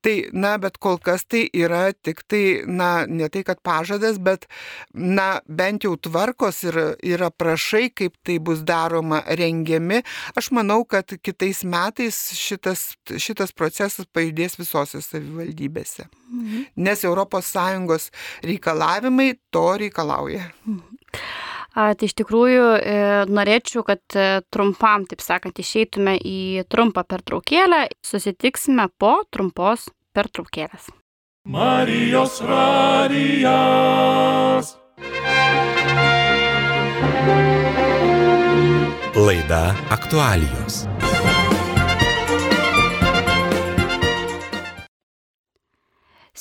Tai, 0.00 0.14
na, 0.32 0.54
bet 0.60 0.78
kol 0.80 0.96
kas 1.02 1.26
tai 1.28 1.42
yra 1.52 1.90
tik 1.92 2.22
tai, 2.30 2.62
na, 2.64 3.04
ne 3.04 3.28
tai, 3.32 3.42
kad 3.44 3.60
pažadas, 3.66 4.16
bet, 4.22 4.46
na, 4.94 5.42
bent 5.44 5.84
jau 5.84 5.92
tvarkos 6.00 6.62
ir, 6.64 6.78
ir 7.04 7.24
aprašai, 7.26 7.90
kaip 7.92 8.16
tai 8.24 8.38
bus 8.40 8.64
daroma, 8.64 9.20
rengiami. 9.40 10.00
Aš 10.40 10.50
manau, 10.56 10.82
kad 10.88 11.12
kitais 11.20 11.60
metais 11.68 12.18
šitas, 12.38 12.94
šitas 13.20 13.52
procesas 13.52 14.08
pajudės 14.08 14.56
visose 14.60 15.02
savivaldybėse. 15.04 16.08
Mhm. 16.30 16.66
Nes 16.76 17.04
ES 17.04 18.10
reikalavimai 18.46 19.34
to 19.52 19.66
reikalauja. 19.84 20.52
Mhm. 20.64 21.00
A, 21.70 21.94
tai 21.94 22.08
iš 22.08 22.14
tikrųjų 22.18 22.64
e, 22.78 22.94
norėčiau, 23.30 23.84
kad 23.86 24.02
e, 24.18 24.42
trumpam, 24.50 25.06
taip 25.10 25.22
sakant, 25.22 25.58
išeitume 25.62 26.16
į 26.18 26.66
trumpą 26.70 27.04
pertraukėlę. 27.06 27.86
Susitiksime 28.02 28.88
po 28.98 29.22
trumpos 29.30 29.86
pertraukėlės. 30.16 30.90
Marijos 31.50 32.40
radijas. 32.44 33.46
Laida 39.20 39.74
aktualijos. 39.90 40.86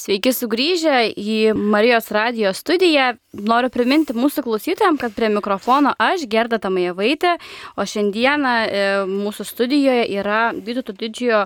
Sveiki 0.10 0.32
sugrįžę 0.34 0.94
į 1.22 1.34
Marijos 1.54 2.08
radio 2.10 2.50
studiją. 2.58 3.12
Noriu 3.46 3.70
priminti 3.70 4.16
mūsų 4.18 4.42
klausytojams, 4.42 4.98
kad 4.98 5.14
prie 5.14 5.28
mikrofono 5.30 5.92
aš, 6.02 6.24
Gerda 6.26 6.58
Tamajevaitė, 6.58 7.36
o 7.78 7.86
šiandieną 7.86 8.54
e, 8.66 8.88
mūsų 9.06 9.46
studijoje 9.46 10.08
yra 10.18 10.40
Vytauto 10.58 10.96
didžiojo 10.98 11.44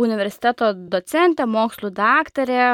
universiteto 0.00 0.70
docentė, 0.72 1.44
mokslų 1.44 1.90
daktarė. 1.98 2.70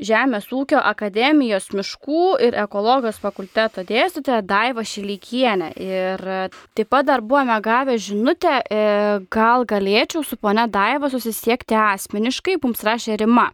Žemės 0.00 0.46
ūkio 0.54 0.78
akademijos 0.78 1.68
miškų 1.74 2.24
ir 2.46 2.58
ekologijos 2.64 3.18
fakulteto 3.20 3.82
dėstytoja 3.86 4.40
Daiva 4.42 4.82
Šilykienė. 4.86 5.70
Ir 5.78 6.26
taip 6.74 6.90
pat 6.90 7.06
dar 7.06 7.22
buvome 7.22 7.60
gavę 7.62 7.94
žinutę, 7.94 8.58
e, 8.58 8.82
gal 9.30 9.68
galėčiau 9.70 10.26
su 10.26 10.34
pone 10.34 10.66
Daiva 10.66 11.14
susisiekti 11.14 11.78
asmeniškai, 11.78 12.58
mums 12.58 12.82
rašė 12.86 13.22
Rima. 13.22 13.50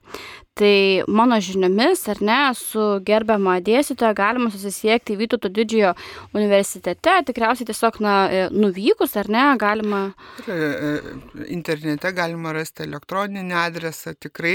Tai 0.56 1.02
mano 1.12 1.36
žiniomis, 1.36 2.06
ar 2.08 2.20
ne, 2.24 2.36
su 2.56 2.80
gerbiama 3.04 3.58
dėstytoja 3.60 4.14
galima 4.16 4.48
susisiekti 4.48 5.12
Vytauto 5.20 5.50
didžiojo 5.52 5.90
universitete, 6.32 7.12
tikriausiai 7.28 7.68
tiesiog, 7.68 7.98
na, 8.00 8.14
e, 8.32 8.46
nuvykus, 8.56 9.18
ar 9.20 9.28
ne, 9.28 9.42
galima. 9.60 10.00
Internete 11.52 12.12
galima 12.16 12.54
rasti 12.56 12.86
elektroninį 12.86 13.52
adresą, 13.66 14.14
tikrai 14.16 14.54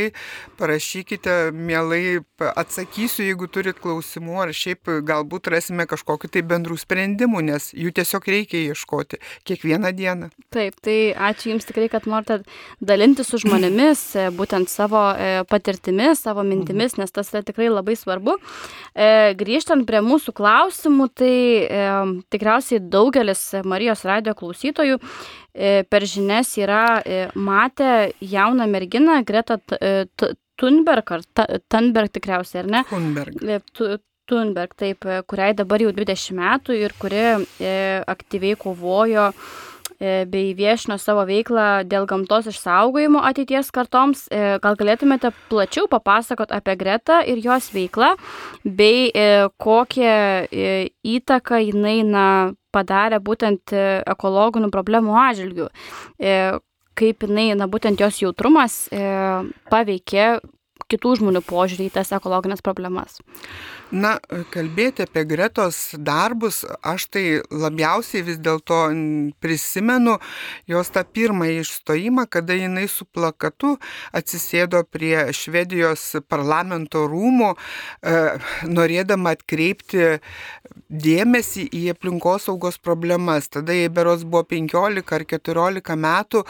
parašykite, 0.58 1.36
mielai 1.54 2.24
atsakysiu, 2.50 3.28
jeigu 3.28 3.52
turit 3.54 3.78
klausimų, 3.84 4.40
ar 4.48 4.56
šiaip 4.58 4.90
galbūt 5.06 5.52
rasime 5.54 5.86
kažkokiu 5.86 6.32
tai 6.34 6.42
bendrų 6.42 6.80
sprendimų, 6.82 7.46
nes 7.52 7.70
jų 7.78 7.94
tiesiog 8.02 8.26
reikia 8.26 8.64
ieškoti 8.72 9.22
kiekvieną 9.46 9.94
dieną. 9.94 10.34
Taip, 10.50 10.82
tai 10.82 11.14
ačiū 11.14 11.54
Jums 11.54 11.70
tikrai, 11.70 11.92
kad 11.94 12.10
norite 12.10 12.42
dalinti 12.82 13.22
su 13.28 13.38
žmonėmis 13.46 14.08
būtent 14.34 14.72
savo 14.72 15.06
patirtimi 15.46 15.91
patirtimis, 15.92 16.22
savo 16.22 16.44
mintimis, 16.44 16.98
nes 16.98 17.12
tas 17.12 17.32
yra 17.34 17.44
tikrai 17.44 17.70
labai 17.70 17.96
svarbu. 17.96 18.38
E, 18.96 19.34
grįžtant 19.36 19.86
prie 19.88 20.02
mūsų 20.02 20.34
klausimų, 20.34 21.10
tai 21.14 21.68
e, 21.68 21.88
tikriausiai 22.32 22.80
daugelis 22.80 23.54
Marijos 23.66 24.06
radio 24.06 24.34
klausytojų 24.34 25.00
e, 25.54 25.84
per 25.90 26.06
žinias 26.06 26.56
yra 26.58 27.02
e, 27.04 27.30
matę 27.36 28.12
jauną 28.22 28.68
merginą 28.68 29.24
Greta 29.26 29.60
e, 29.80 30.08
Thunberg, 30.58 31.12
ar 31.12 31.22
Thunberg 31.70 32.12
tikriausiai, 32.14 32.64
ar 32.64 32.72
ne? 32.72 32.86
Thunberg. 32.90 33.42
E, 33.42 33.60
Thunberg, 34.32 34.76
taip, 34.78 35.04
e, 35.06 35.22
kuriai 35.28 35.56
dabar 35.58 35.82
jau 35.82 35.92
20 35.92 36.38
metų 36.38 36.78
ir 36.78 36.96
kuri 37.00 37.26
e, 37.60 37.76
aktyviai 38.08 38.56
kovojo 38.60 39.32
E, 39.32 39.71
bei 40.02 40.54
viešino 40.58 40.98
savo 41.02 41.26
veiklą 41.30 41.84
dėl 41.86 42.08
gamtos 42.10 42.50
išsaugojimo 42.52 43.22
ateities 43.28 43.70
kartoms. 43.76 44.26
E, 44.32 44.58
gal 44.64 44.80
galėtumėte 44.80 45.34
plačiau 45.52 45.86
papasakot 45.92 46.52
apie 46.56 46.76
Gretą 46.80 47.22
ir 47.28 47.44
jos 47.44 47.70
veiklą, 47.76 48.16
bei 48.66 49.12
e, 49.14 49.48
kokią 49.62 50.18
įtaką 51.16 51.62
jinai 51.68 52.02
na, 52.08 52.26
padarė 52.72 53.20
būtent 53.20 53.74
ekologinių 53.76 54.70
problemų 54.72 55.16
atžvilgių 55.28 55.72
kaip 57.02 57.26
jinai, 57.26 57.52
na 57.58 57.68
būtent 57.72 58.02
jos 58.02 58.22
jautrumas 58.22 58.86
e, 58.92 59.02
paveikė 59.72 60.28
kitų 60.92 61.18
žmonių 61.22 61.44
požiūrį 61.48 61.88
į 61.88 61.94
tas 62.00 62.12
ekologinės 62.18 62.64
problemas. 62.66 63.22
Na, 63.92 64.14
kalbėti 64.54 65.04
apie 65.04 65.26
Gretos 65.28 65.78
darbus, 66.00 66.62
aš 66.80 67.10
tai 67.12 67.24
labiausiai 67.52 68.24
vis 68.24 68.38
dėlto 68.40 68.78
prisimenu 69.44 70.14
jos 70.72 70.92
tą 70.96 71.04
pirmąjį 71.04 71.58
išstojimą, 71.60 72.24
kada 72.32 72.56
jinai 72.56 72.86
su 72.88 73.04
plakatu 73.04 73.74
atsisėdo 74.16 74.86
prie 74.88 75.34
Švedijos 75.36 76.06
parlamento 76.32 77.04
rūmų, 77.12 77.52
e, 77.52 78.16
norėdama 78.72 79.36
atkreipti 79.36 80.22
dėmesį 80.88 81.68
į 81.76 81.84
aplinkosaugos 81.92 82.80
problemas. 82.80 83.50
Tada 83.52 83.76
jai 83.76 83.92
beros 83.92 84.24
buvo 84.24 84.46
15 84.56 85.16
ar 85.18 85.28
14 85.28 86.00
metų 86.00 86.46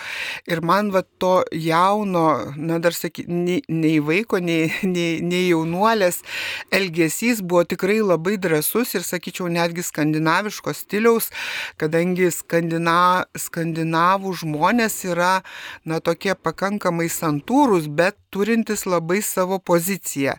ir 0.45 0.61
man 0.61 0.93
va 0.93 1.01
to 1.17 1.41
jauno, 1.51 2.53
na 2.55 2.77
dar 2.77 2.93
sakyti, 2.93 3.31
nei, 3.33 3.59
nei 3.65 3.97
vaiko, 3.97 4.37
nei, 4.37 4.69
nei, 4.85 5.21
nei 5.25 5.47
jaunuolės 5.49 6.21
elgesys 6.69 7.30
kūrinys 7.31 7.41
buvo 7.47 7.63
tikrai 7.63 8.01
labai 8.01 8.37
drasus 8.37 8.95
ir, 8.95 9.03
sakyčiau, 9.03 9.47
netgi 9.47 9.83
skandinaviško 9.83 10.73
stiliaus, 10.73 11.31
kadangi 11.77 12.31
skandina, 12.31 13.25
skandinavų 13.35 14.33
žmonės 14.41 15.05
yra, 15.05 15.43
na, 15.85 15.99
tokie 15.99 16.35
pakankamai 16.35 17.07
santūrus, 17.09 17.87
bet 17.87 18.17
turintis 18.31 18.85
labai 18.85 19.21
savo 19.21 19.59
poziciją. 19.59 20.35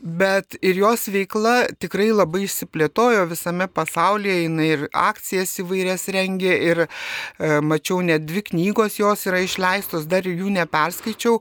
Bet 0.00 0.56
ir 0.62 0.76
jos 0.76 1.08
veikla 1.08 1.68
tikrai 1.80 2.10
labai 2.12 2.46
išsiplėtojo 2.46 3.26
visame 3.28 3.68
pasaulyje, 3.68 4.44
jinai 4.46 4.68
ir 4.72 4.86
akcijas 4.92 5.58
įvairias 5.60 6.08
rengė 6.08 6.54
ir 6.70 6.84
e, 6.86 6.88
mačiau 7.60 8.00
net 8.00 8.24
dvi 8.24 8.42
knygos 8.48 8.98
jos 8.98 9.26
yra 9.28 9.42
išleistos, 9.44 10.08
dar 10.08 10.24
jų 10.24 10.52
neperskaičiau, 10.56 11.40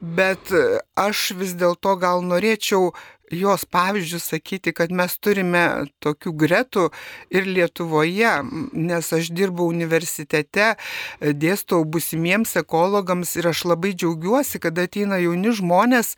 bet 0.00 0.52
aš 0.96 1.32
vis 1.36 1.52
dėlto 1.58 1.98
gal 2.00 2.24
norėčiau 2.24 2.94
jos 3.32 3.64
pavyzdžių 3.70 4.20
sakyti, 4.22 4.72
kad 4.76 4.92
mes 4.94 5.16
turime 5.18 5.86
tokių 6.04 6.32
gretų 6.38 6.88
ir 7.34 7.48
Lietuvoje, 7.48 8.32
nes 8.72 9.12
aš 9.12 9.30
dirbau 9.34 9.68
universitete, 9.70 10.74
dėstau 11.20 11.84
busimiems 11.84 12.56
ekologams 12.60 13.36
ir 13.36 13.50
aš 13.52 13.64
labai 13.72 13.94
džiaugiuosi, 13.94 14.60
kad 14.62 14.78
ateina 14.78 15.18
jauni 15.22 15.54
žmonės 15.56 16.14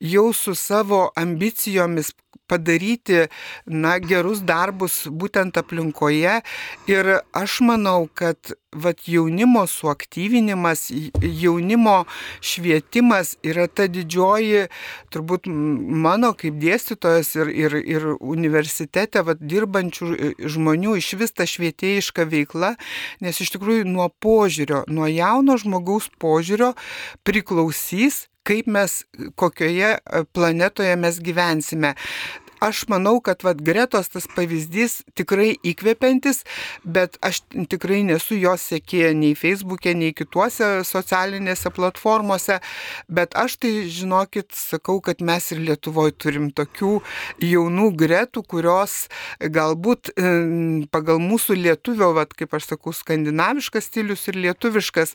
jau 0.00 0.30
su 0.36 0.56
savo 0.58 1.08
ambicijomis 1.16 2.12
padaryti 2.50 3.28
na, 3.66 3.98
gerus 4.02 4.42
darbus 4.46 5.04
būtent 5.06 5.60
aplinkoje. 5.60 6.40
Ir 6.90 7.12
aš 7.36 7.60
manau, 7.66 8.08
kad 8.14 8.54
vat, 8.72 9.02
jaunimo 9.08 9.66
suaktyvinimas, 9.66 10.90
jaunimo 11.22 12.04
švietimas 12.40 13.34
yra 13.42 13.66
ta 13.66 13.88
didžioji, 13.90 14.68
turbūt 15.10 15.48
mano 15.50 16.32
kaip 16.38 16.58
dėstytojas 16.62 17.34
ir, 17.40 17.50
ir, 17.50 17.76
ir 17.80 18.08
universitete 18.20 19.24
vat, 19.26 19.42
dirbančių 19.42 20.10
žmonių 20.54 20.96
iš 21.00 21.12
vis 21.20 21.34
ta 21.34 21.48
švietėjiška 21.50 22.28
veikla, 22.30 22.74
nes 23.24 23.40
iš 23.42 23.54
tikrųjų 23.56 23.88
nuo 23.90 24.10
požiūrio, 24.22 24.84
nuo 24.88 25.10
jauno 25.10 25.58
žmogaus 25.60 26.10
požiūrio 26.22 26.74
priklausys 27.26 28.26
kaip 28.46 28.66
mes, 28.72 29.02
kokioje 29.38 29.98
planetoje 30.32 30.94
mes 30.96 31.18
gyvensime 31.22 31.92
aš 32.60 32.84
manau, 32.92 33.18
kad 33.24 33.44
vat, 33.46 33.60
Gretos 33.64 34.10
tas 34.12 34.26
pavyzdys 34.30 35.00
tikrai 35.18 35.54
įkvepiantis, 35.66 36.42
bet 36.84 37.18
aš 37.24 37.42
tikrai 37.72 38.02
nesu 38.06 38.38
jos 38.38 38.64
sekėja 38.72 39.12
nei 39.16 39.34
Facebook'e, 39.38 39.94
nei 39.96 40.14
kituose 40.16 40.82
socialinėse 40.86 41.72
platformose, 41.74 42.60
bet 43.08 43.36
aš 43.38 43.58
tai 43.64 43.72
žinokit, 43.90 44.52
sakau, 44.56 45.00
kad 45.04 45.22
mes 45.24 45.50
ir 45.54 45.62
Lietuvoje 45.70 46.16
turim 46.20 46.50
tokių 46.56 46.98
jaunų 47.44 47.90
Gretų, 48.00 48.44
kurios 48.48 49.08
galbūt 49.40 50.12
pagal 50.92 51.20
mūsų 51.22 51.56
lietuvio, 51.60 52.12
vat, 52.16 52.34
kaip 52.36 52.54
aš 52.56 52.72
sakau, 52.74 52.94
skandinaviškas 52.96 53.90
stilius 53.90 54.26
ir 54.30 54.38
lietuviškas, 54.46 55.14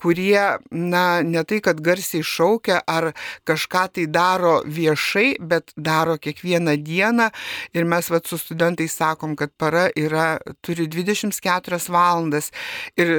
kurie, 0.00 0.58
na, 0.70 1.04
ne 1.26 1.44
tai, 1.48 1.60
kad 1.64 1.80
garsiai 1.84 2.24
šaukia 2.26 2.82
ar 2.86 3.12
kažką 3.48 3.84
tai 3.96 4.06
daro 4.10 4.60
viešai, 4.66 5.36
bet 5.40 5.72
daro 5.76 6.18
kiekvieną 6.20 6.76
dieną 6.84 7.30
ir 7.74 7.86
mes 7.88 8.10
vat, 8.12 8.26
su 8.26 8.38
studentais 8.40 8.94
sakom, 8.98 9.36
kad 9.36 9.52
para 9.58 9.88
yra, 9.98 10.38
turi 10.64 10.86
24 10.90 11.78
valandas 11.92 12.50
ir 12.96 13.12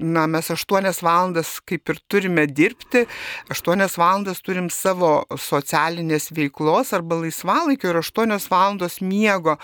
na, 0.00 0.26
mes 0.30 0.50
8 0.50 1.02
valandas 1.02 1.58
kaip 1.66 1.88
ir 1.92 2.00
turime 2.08 2.46
dirbti, 2.46 3.04
8 3.52 3.86
valandas 3.98 4.42
turim 4.44 4.70
savo 4.70 5.24
socialinės 5.38 6.30
veiklos 6.34 6.92
arba 6.96 7.18
laisvalaikio 7.22 7.92
ir 7.92 8.00
8 8.02 8.48
valandos 8.50 9.00
miego, 9.00 9.56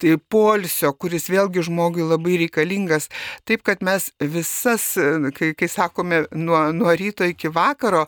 tai 0.00 0.16
polsio, 0.32 0.92
kuris 0.94 1.28
vėlgi 1.32 1.66
žmogui 1.66 2.06
labai 2.06 2.38
reikalingas. 2.44 3.08
Taip, 3.46 3.64
kad 3.66 3.82
mes 3.86 4.10
visas, 4.20 4.92
kai, 5.36 5.52
kai 5.58 5.68
sakome, 5.70 6.24
nuo, 6.34 6.60
nuo 6.76 6.94
ryto 6.96 7.26
iki 7.26 7.50
vakaro, 7.52 8.04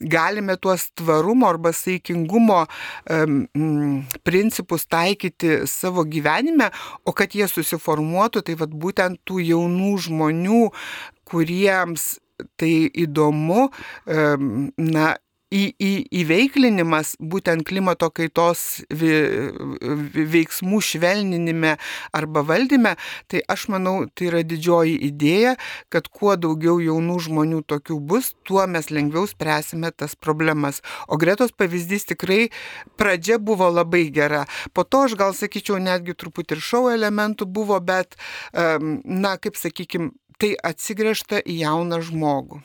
galime 0.00 0.56
tuos 0.56 0.88
tvarumo 0.94 1.46
arba 1.48 1.72
saikingumo 1.72 2.64
principus 4.24 4.86
taikyti 4.90 5.64
savo 5.70 6.04
gyvenime, 6.04 6.70
o 7.06 7.14
kad 7.14 7.34
jie 7.34 7.46
susiformuotų, 7.50 8.42
tai 8.42 8.58
vad 8.58 8.74
būtent 8.74 9.22
tų 9.28 9.40
jaunų 9.44 9.94
žmonių, 10.08 10.62
kuriems 11.28 12.14
tai 12.58 12.90
įdomu, 12.90 13.68
na, 14.76 15.14
į, 15.54 15.62
į, 15.78 15.92
įveiklinimas 16.22 17.14
būtent 17.22 17.64
klimato 17.68 18.10
kaitos 18.14 18.82
veiksmų 20.34 20.80
švelninime 20.82 21.76
arba 22.14 22.42
valdyme, 22.46 22.94
tai 23.30 23.42
aš 23.50 23.68
manau, 23.72 23.96
tai 24.10 24.30
yra 24.30 24.42
didžioji 24.46 24.96
idėja, 25.08 25.54
kad 25.94 26.08
kuo 26.10 26.34
daugiau 26.40 26.80
jaunų 26.82 27.20
žmonių 27.28 27.62
tokių 27.70 28.00
bus, 28.02 28.32
tuo 28.46 28.66
mes 28.70 28.90
lengviau 28.90 29.28
spręsime 29.30 29.92
tas 29.94 30.16
problemas. 30.18 30.82
O 31.08 31.18
Gretos 31.20 31.54
pavyzdys 31.54 32.08
tikrai 32.10 32.48
pradžia 32.98 33.38
buvo 33.38 33.70
labai 33.70 34.08
gera. 34.14 34.44
Po 34.74 34.84
to 34.84 35.06
aš 35.08 35.16
gal 35.20 35.34
sakyčiau, 35.36 35.78
netgi 35.82 36.16
truputį 36.18 36.58
ir 36.58 36.64
šau 36.64 36.84
elementų 36.92 37.46
buvo, 37.46 37.78
bet, 37.80 38.18
na, 38.54 39.36
kaip 39.38 39.58
sakykime, 39.60 40.12
tai 40.38 40.54
atsigręžta 40.66 41.42
į 41.46 41.60
jauną 41.62 42.02
žmogų. 42.04 42.62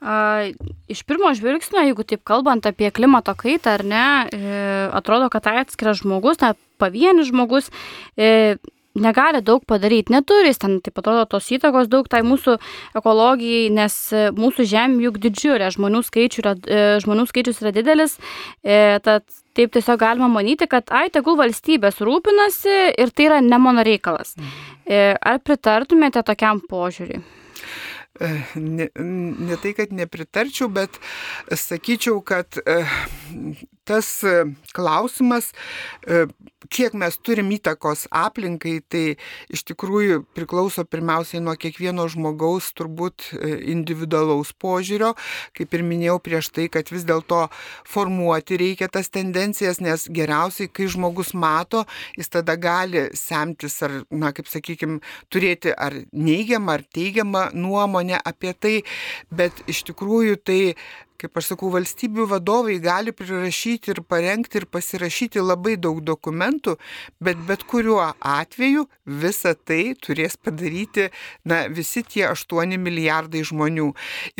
Iš 0.00 1.02
pirmo 1.04 1.28
žvilgsnio, 1.36 1.82
jeigu 1.84 2.04
taip 2.08 2.22
kalbant 2.24 2.64
apie 2.64 2.88
klimato 2.90 3.34
kaitą, 3.36 3.76
ar 3.76 3.84
ne, 3.84 4.04
e, 4.32 4.60
atrodo, 4.96 5.28
kad 5.28 5.44
tai 5.44 5.58
atskiras 5.60 6.00
žmogus, 6.00 6.40
na, 6.40 6.54
pavienis 6.80 7.28
žmogus, 7.28 7.68
e, 8.16 8.56
negali 8.96 9.42
daug 9.44 9.60
padaryti, 9.68 10.14
neturi 10.14 10.54
ten, 10.56 10.78
taip 10.80 10.96
atrodo, 11.02 11.26
tos 11.28 11.50
įtakos 11.52 11.90
daug 11.92 12.08
tai 12.08 12.22
mūsų 12.24 12.56
ekologijai, 12.96 13.68
nes 13.76 13.96
mūsų 14.40 14.66
žemė 14.72 15.04
juk 15.04 15.20
didžiulė, 15.20 15.68
žmonių, 15.76 16.00
skaičių 16.08 16.40
yra, 16.42 16.54
žmonių 17.04 17.26
skaičius 17.28 17.60
yra 17.60 17.74
didelis, 17.76 18.16
tad 18.64 19.28
taip 19.54 19.74
tiesiog 19.76 20.00
galima 20.00 20.30
manyti, 20.32 20.66
kad 20.70 20.88
ai, 20.96 21.10
tegul 21.12 21.36
valstybės 21.38 22.00
rūpinasi 22.00 22.96
ir 22.96 23.12
tai 23.12 23.28
yra 23.28 23.42
ne 23.44 23.60
mano 23.60 23.84
reikalas. 23.86 24.32
Mhm. 24.40 25.20
Ar 25.20 25.38
pritartumėte 25.44 26.24
tokiam 26.26 26.64
požiūriui? 26.64 27.20
Ne, 28.54 28.88
ne 28.96 29.56
tai, 29.62 29.72
kad 29.76 29.92
nepritarčiau, 29.96 30.68
bet 30.72 31.00
sakyčiau, 31.48 32.20
kad 32.26 32.60
e, 32.64 32.82
tas 33.90 34.08
e, 34.22 34.44
klausimas, 34.76 35.50
e, 36.06 36.24
kiek 36.70 36.94
mes 36.94 37.16
turim 37.18 37.50
įtakos 37.56 38.04
aplinkai, 38.14 38.76
tai 38.86 39.04
iš 39.50 39.64
tikrųjų 39.72 40.20
priklauso 40.36 40.84
pirmiausiai 40.86 41.42
nuo 41.42 41.56
kiekvieno 41.58 42.06
žmogaus 42.12 42.68
turbūt 42.78 43.30
individualaus 43.40 44.52
požiūrio, 44.60 45.14
kaip 45.56 45.74
ir 45.74 45.84
minėjau 45.86 46.18
prieš 46.22 46.52
tai, 46.54 46.68
kad 46.72 46.92
vis 46.94 47.06
dėlto 47.08 47.42
formuoti 47.88 48.60
reikia 48.60 48.90
tas 48.92 49.10
tendencijas, 49.10 49.80
nes 49.82 50.06
geriausiai, 50.20 50.70
kai 50.70 50.86
žmogus 50.92 51.34
mato, 51.34 51.82
jis 52.18 52.30
tada 52.30 52.54
gali 52.60 53.08
semtis 53.18 53.80
ar, 53.86 54.02
na, 54.12 54.30
kaip 54.36 54.50
sakykime, 54.52 55.00
turėti 55.32 55.74
ar 55.74 55.96
neigiamą, 56.12 56.78
ar 56.78 56.86
teigiamą 56.94 57.48
nuomonę 57.56 58.20
apie 58.22 58.54
tai, 58.54 58.76
bet 59.34 59.64
iš 59.70 59.86
tikrųjų 59.90 60.38
tai 60.46 60.60
kaip 61.20 61.36
aš 61.36 61.52
sakau, 61.52 61.70
valstybių 61.74 62.26
vadovai 62.30 62.78
gali 62.82 63.12
prirašyti 63.16 63.92
ir 63.92 64.02
parengti 64.08 64.60
ir 64.60 64.66
pasirašyti 64.72 65.42
labai 65.42 65.76
daug 65.76 66.00
dokumentų, 66.04 66.76
bet 67.20 67.40
bet 67.48 67.64
kuriuo 67.68 68.02
atveju 68.18 68.86
visą 69.04 69.54
tai 69.54 69.94
turės 70.00 70.38
padaryti 70.40 71.08
na, 71.44 71.66
visi 71.68 72.02
tie 72.06 72.26
8 72.30 72.76
milijardai 72.80 73.42
žmonių. 73.46 73.90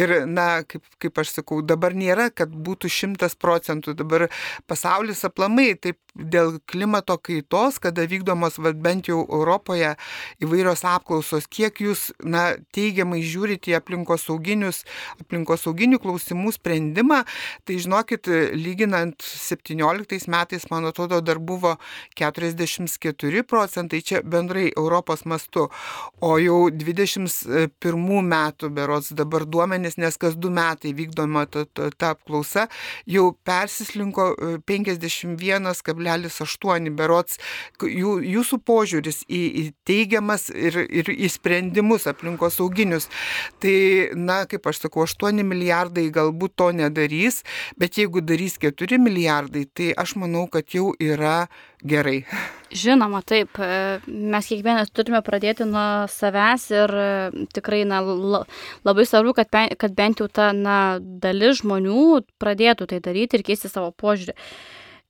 Ir, 0.00 0.14
na, 0.30 0.62
kaip, 0.68 0.84
kaip 1.02 1.20
aš 1.22 1.34
sakau, 1.40 1.60
dabar 1.62 1.96
nėra, 1.96 2.30
kad 2.32 2.52
būtų 2.52 2.90
100 2.90 3.34
procentų, 3.40 3.96
dabar 3.98 4.28
pasaulis 4.70 5.24
aplamai 5.28 5.74
taip 5.76 5.98
dėl 6.14 6.58
klimato 6.70 7.16
kaitos, 7.22 7.78
kada 7.82 8.06
vykdomos, 8.10 8.58
va, 8.62 8.72
bent 8.74 9.10
jau 9.10 9.20
Europoje, 9.22 9.94
įvairios 10.42 10.82
apklausos, 10.88 11.46
kiek 11.50 11.82
jūs 11.84 12.10
na, 12.24 12.56
teigiamai 12.74 13.20
žiūrite 13.22 13.72
į 13.72 13.78
aplinkosauginius, 13.78 14.82
aplinkosauginių 15.22 16.00
klausimų 16.02 16.54
sprendimą 16.56 16.69
sprendimą, 16.70 17.24
tai 17.64 17.78
žinokit, 17.78 18.26
lyginant 18.54 19.22
17 19.22 20.28
metais, 20.28 20.70
man 20.70 20.86
atrodo, 20.86 21.20
dar 21.20 21.38
buvo 21.38 21.76
44 22.14 23.42
procentai 23.42 24.02
čia 24.02 24.22
bendrai 24.22 24.72
Europos 24.76 25.24
mastu, 25.24 25.70
o 26.20 26.38
jau 26.38 26.70
21 26.70 28.22
metų 28.30 28.68
berots 28.70 29.12
dabar 29.12 29.46
duomenys, 29.46 29.96
nes 29.98 30.16
kas 30.16 30.36
du 30.36 30.50
metai 30.50 30.94
vykdoma 30.94 31.46
ta, 31.50 31.64
ta, 31.66 31.90
ta 31.90 32.10
apklausa, 32.14 32.68
jau 33.06 33.36
persislinko 33.44 34.36
51,8 34.66 36.86
e, 36.86 36.90
berots 36.90 37.38
jų, 37.82 38.20
jūsų 38.22 38.58
požiūris 38.66 39.24
į, 39.26 39.42
į 39.62 39.72
teigiamas 39.86 40.50
ir, 40.54 40.76
ir 40.86 41.10
į 41.10 41.28
sprendimus 41.32 42.06
aplinkosauginius. 42.10 43.08
Tai, 43.60 43.76
na, 44.14 44.44
kaip 44.50 44.66
aš 44.70 44.84
sakau, 44.84 45.06
8 45.08 45.42
milijardai 45.46 46.10
galbūt 46.14 46.59
to 46.60 46.70
nedarys, 46.76 47.40
bet 47.80 47.96
jeigu 47.96 48.20
darys 48.20 48.58
4 48.60 49.00
milijardai, 49.00 49.64
tai 49.72 49.90
aš 49.96 50.16
manau, 50.20 50.44
kad 50.52 50.68
jau 50.76 50.90
yra 51.00 51.46
gerai. 51.80 52.20
Žinoma, 52.70 53.22
taip. 53.26 53.56
Mes 54.06 54.48
kiekvienas 54.50 54.92
turime 54.92 55.22
pradėti 55.24 55.64
nuo 55.68 56.04
savęs 56.12 56.66
ir 56.74 56.92
tikrai 57.56 57.82
na, 57.88 58.02
labai 58.86 59.06
svarbu, 59.08 59.34
kad, 59.40 59.56
kad 59.80 59.96
bent 59.96 60.20
jau 60.20 60.28
ta 60.28 60.50
na, 60.56 60.98
dalis 61.00 61.62
žmonių 61.62 62.20
pradėtų 62.42 62.90
tai 62.92 63.00
daryti 63.08 63.40
ir 63.40 63.46
keisti 63.48 63.72
savo 63.72 63.90
požiūrį. 63.96 64.36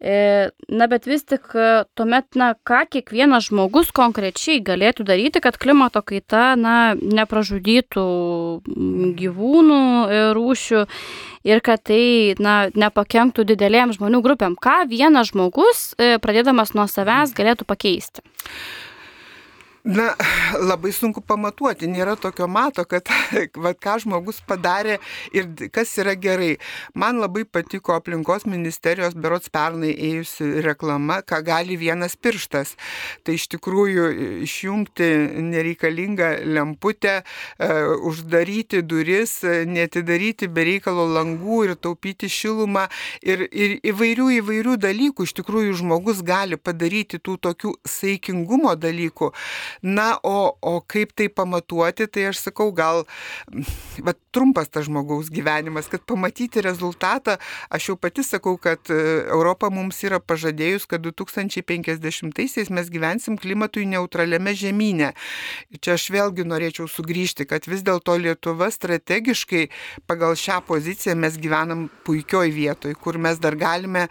E, 0.01 0.49
na, 0.73 0.87
bet 0.89 1.05
vis 1.05 1.27
tik 1.29 1.51
e, 1.53 1.85
tuomet, 1.93 2.33
na, 2.41 2.55
ką 2.65 2.87
kiekvienas 2.89 3.51
žmogus 3.51 3.91
konkrečiai 3.93 4.63
galėtų 4.65 5.05
daryti, 5.05 5.43
kad 5.45 5.59
klimato 5.61 6.01
kaita, 6.01 6.55
na, 6.57 6.95
nepražudytų 6.97 8.05
gyvūnų 9.21 9.81
e, 10.09 10.23
rūšių 10.39 10.85
ir 11.53 11.61
kad 11.65 11.85
tai, 11.91 12.33
na, 12.41 12.55
nepakenktų 12.73 13.45
didelėm 13.53 13.93
žmonių 13.99 14.23
grupėm. 14.25 14.57
Ką 14.57 14.87
vienas 14.89 15.35
žmogus, 15.35 15.91
pradėdamas 15.97 16.73
nuo 16.73 16.89
savęs, 16.89 17.37
galėtų 17.37 17.69
pakeisti? 17.69 18.25
Na, 19.85 20.11
labai 20.61 20.91
sunku 20.93 21.23
pamatuoti, 21.25 21.87
nėra 21.89 22.13
tokio 22.21 22.45
mato, 22.53 22.83
kad 22.85 23.09
va, 23.65 23.71
ką 23.73 23.95
žmogus 24.03 24.43
padarė 24.45 24.99
ir 25.33 25.47
kas 25.73 25.95
yra 26.03 26.13
gerai. 26.21 26.59
Man 26.93 27.17
labai 27.23 27.47
patiko 27.49 27.95
aplinkos 27.97 28.45
ministerijos 28.45 29.17
berots 29.17 29.49
pernai 29.49 29.95
ėjusi 29.95 30.61
reklama, 30.67 31.23
ką 31.25 31.39
gali 31.47 31.79
vienas 31.81 32.13
pirštas. 32.13 32.75
Tai 33.25 33.39
iš 33.39 33.47
tikrųjų 33.55 34.11
išjungti 34.45 35.09
nereikalingą 35.49 36.29
lemputę, 36.45 37.23
e, 37.25 37.71
uždaryti 38.13 38.83
duris, 38.85 39.39
netidaryti 39.65 40.51
bereikalo 40.53 41.09
langų 41.09 41.63
ir 41.71 41.75
taupyti 41.81 42.29
šilumą 42.29 42.85
ir, 43.25 43.47
ir 43.49 43.79
įvairių 43.95 44.29
įvairių 44.43 44.77
dalykų. 44.85 45.25
Iš 45.25 45.39
tikrųjų 45.41 45.81
žmogus 45.81 46.21
gali 46.21 46.61
padaryti 46.61 47.17
tų 47.17 47.41
tokių 47.49 47.75
saikingumo 47.89 48.77
dalykų 48.77 49.33
Na, 49.83 50.13
o, 50.23 50.57
o 50.61 50.75
kaip 50.81 51.15
tai 51.17 51.29
pamatuoti, 51.33 52.09
tai 52.11 52.29
aš 52.31 52.45
sakau, 52.49 52.71
gal 52.77 53.05
va, 54.05 54.15
trumpas 54.35 54.71
tas 54.71 54.87
žmogaus 54.87 55.31
gyvenimas, 55.33 55.89
kad 55.91 56.05
pamatyti 56.09 56.63
rezultatą, 56.65 57.37
aš 57.71 57.91
jau 57.91 57.97
pati 58.01 58.25
sakau, 58.27 58.57
kad 58.61 58.91
e, 58.93 58.99
Europa 59.31 59.71
mums 59.73 59.99
yra 60.07 60.21
pažadėjus, 60.23 60.87
kad 60.91 61.05
2050-aisiais 61.07 62.71
mes 62.75 62.91
gyvensim 62.93 63.39
klimatui 63.41 63.87
neutraliame 63.91 64.55
žemynė. 64.57 65.13
Čia 65.81 65.97
aš 65.97 66.09
vėlgi 66.15 66.47
norėčiau 66.49 66.89
sugrįžti, 66.91 67.47
kad 67.51 67.67
vis 67.71 67.85
dėlto 67.87 68.17
Lietuva 68.21 68.71
strategiškai 68.73 69.67
pagal 70.11 70.37
šią 70.39 70.61
poziciją 70.69 71.17
mes 71.19 71.39
gyvenam 71.41 71.89
puikioj 72.07 72.53
vietoj, 72.55 72.95
kur 73.01 73.19
mes 73.19 73.41
dar 73.43 73.57
galime 73.59 74.07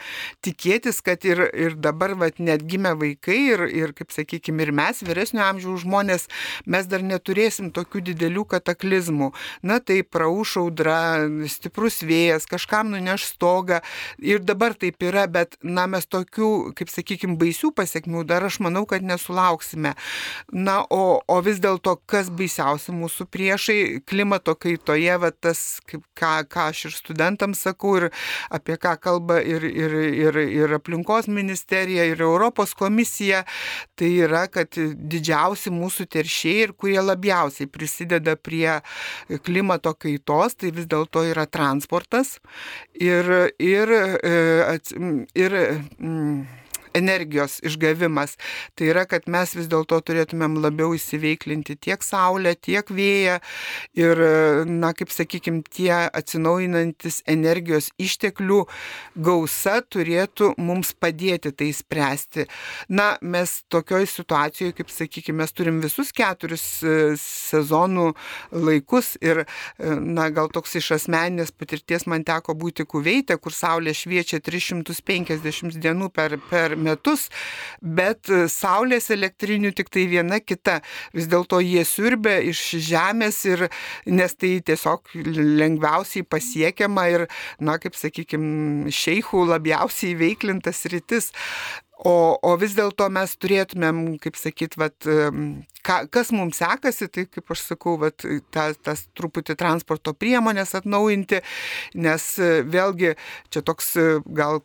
tikėtis, 0.45 1.01
kad 1.05 1.23
ir, 1.27 1.41
ir 1.53 1.77
dabar 1.79 2.15
vat, 2.19 2.39
net 2.43 2.65
gimę 2.67 2.95
vaikai 2.99 3.39
ir, 3.53 3.65
ir 3.83 3.95
kaip 3.97 4.13
sakykime, 4.15 4.65
ir 4.65 4.73
mes 4.75 5.03
vyresnio 5.05 5.45
amžiaus 5.49 5.83
žmonės, 5.83 6.27
mes 6.65 6.88
dar 6.89 7.03
neturėsim 7.05 7.71
tokių 7.75 8.03
didelių 8.12 8.45
kataklizmų. 8.53 9.31
Na 9.65 9.79
tai 9.83 10.01
praūš 10.03 10.57
audra, 10.63 10.99
stiprus 11.51 12.01
vėjas, 12.05 12.47
kažkam 12.49 12.91
nuneš 12.93 13.27
stogą 13.33 13.81
ir 14.17 14.41
dabar 14.43 14.75
taip 14.77 15.03
yra, 15.03 15.25
bet 15.27 15.57
na 15.63 15.88
mes 15.89 16.07
tokių, 16.09 16.73
kaip 16.77 16.91
sakykime, 16.91 17.38
baisių 17.39 17.71
pasiekmių 17.75 18.25
dar 18.29 18.45
aš 18.47 18.59
manau, 18.63 18.85
kad 18.89 19.05
nesulauksime. 19.05 19.95
Na, 20.51 20.79
o, 20.89 21.21
o 21.27 21.39
vis 21.45 21.62
dėlto, 21.63 21.97
kas 22.09 22.31
baisiausia 22.33 22.95
mūsų 22.95 23.27
priešai 23.31 23.79
klimato 24.09 24.55
kaitoje, 24.59 25.17
va, 25.21 25.31
tas, 25.31 25.79
kaip, 25.89 26.03
ką, 26.17 26.33
ką 26.49 26.69
aš 26.73 26.85
ir 26.89 26.95
studentams 26.97 27.63
sakau, 27.65 27.95
ir 27.99 28.09
apie 28.53 28.77
ką 28.81 28.95
kalba 29.01 29.39
ir, 29.41 29.65
ir, 29.65 29.95
ir, 30.09 30.39
ir 30.62 30.77
aplinkos 30.79 31.29
ministerija, 31.31 32.05
ir 32.09 32.23
Europos 32.25 32.75
komisija, 32.77 33.43
tai 33.99 34.12
yra, 34.25 34.45
kad 34.51 34.75
didžiausia 34.75 35.38
didžiausi 35.39 35.71
mūsų 35.71 36.06
teršėjai 36.12 36.63
ir 36.67 36.73
kurie 36.73 36.99
labiausiai 37.02 37.67
prisideda 37.67 38.36
prie 38.36 38.82
klimato 39.45 39.93
kaitos, 39.93 40.56
tai 40.56 40.71
vis 40.71 40.88
dėlto 40.88 41.23
yra 41.23 41.45
transportas. 41.45 42.39
Ir, 42.93 43.52
ir, 43.60 43.89
e, 43.89 44.80
ir, 45.36 45.56
ir 45.56 45.58
mm, 45.99 46.43
energijos 46.99 47.57
išgavimas. 47.65 48.35
Tai 48.77 48.91
yra, 48.91 49.05
kad 49.09 49.25
mes 49.31 49.55
vis 49.57 49.69
dėlto 49.71 49.99
turėtumėm 50.05 50.59
labiau 50.62 50.93
įsiveiklinti 50.97 51.79
tiek 51.79 52.03
saulę, 52.05 52.53
tiek 52.55 52.85
vėją 52.93 53.39
ir, 53.97 54.23
na, 54.69 54.93
kaip 54.97 55.13
sakykime, 55.13 55.63
tie 55.73 55.91
atsinaujinantis 56.05 57.21
energijos 57.29 57.89
išteklių 57.99 58.62
gausa 59.17 59.79
turėtų 59.81 60.53
mums 60.62 60.93
padėti 60.93 61.51
tai 61.55 61.71
spręsti. 61.75 62.45
Na, 62.93 63.12
mes 63.21 63.59
tokioj 63.71 64.07
situacijoje, 64.09 64.75
kaip 64.79 64.93
sakykime, 64.93 65.39
mes 65.39 65.53
turim 65.55 65.79
visus 65.83 66.12
keturis 66.15 66.65
e, 66.83 66.95
sezonų 67.19 68.09
laikus 68.51 69.13
ir, 69.23 69.43
e, 69.45 69.95
na, 69.99 70.29
gal 70.35 70.52
toks 70.54 70.75
iš 70.79 70.91
asmeninės 70.97 71.54
patirties 71.56 72.06
man 72.10 72.25
teko 72.27 72.56
būti 72.60 72.85
kuveitė, 72.89 73.39
kur 73.41 73.56
saulė 73.56 73.93
šviečia 73.95 74.41
350 74.43 75.79
dienų 75.79 76.12
per, 76.15 76.37
per 76.50 76.75
metus, 76.75 76.88
bet 77.81 78.29
saulės 78.52 79.10
elektrinių 79.13 79.73
tik 79.77 79.92
tai 79.94 80.06
viena 80.12 80.40
kita. 80.40 80.79
Vis 81.15 81.29
dėlto 81.31 81.62
jie 81.63 81.83
siurbia 81.87 82.40
iš 82.52 82.63
žemės 82.90 83.44
ir 83.50 83.67
nes 84.06 84.35
tai 84.40 84.58
tiesiog 84.65 85.13
lengviausiai 85.60 86.25
pasiekiama 86.27 87.08
ir, 87.13 87.27
na, 87.60 87.77
kaip 87.81 87.98
sakykime, 88.00 88.92
šeichų 88.94 89.46
labiausiai 89.54 90.15
veiklintas 90.19 90.85
rytis. 90.92 91.31
O, 92.00 92.37
o 92.39 92.56
vis 92.56 92.77
dėlto 92.77 93.10
mes 93.12 93.33
turėtumėm, 93.35 93.97
kaip 94.23 94.37
sakyt, 94.39 94.77
vat, 94.79 94.95
ka, 95.83 95.97
kas 96.08 96.29
mums 96.31 96.60
sekasi, 96.62 97.10
tai 97.12 97.25
kaip 97.27 97.52
aš 97.52 97.65
sakau, 97.73 97.97
vat, 98.00 98.23
ta, 98.56 98.69
tas 98.87 99.02
truputį 99.17 99.56
transporto 99.60 100.13
priemonės 100.15 100.71
atnaujinti, 100.79 101.41
nes 102.00 102.27
vėlgi 102.71 103.15
čia 103.52 103.63
toks 103.67 103.91
gal 104.37 104.62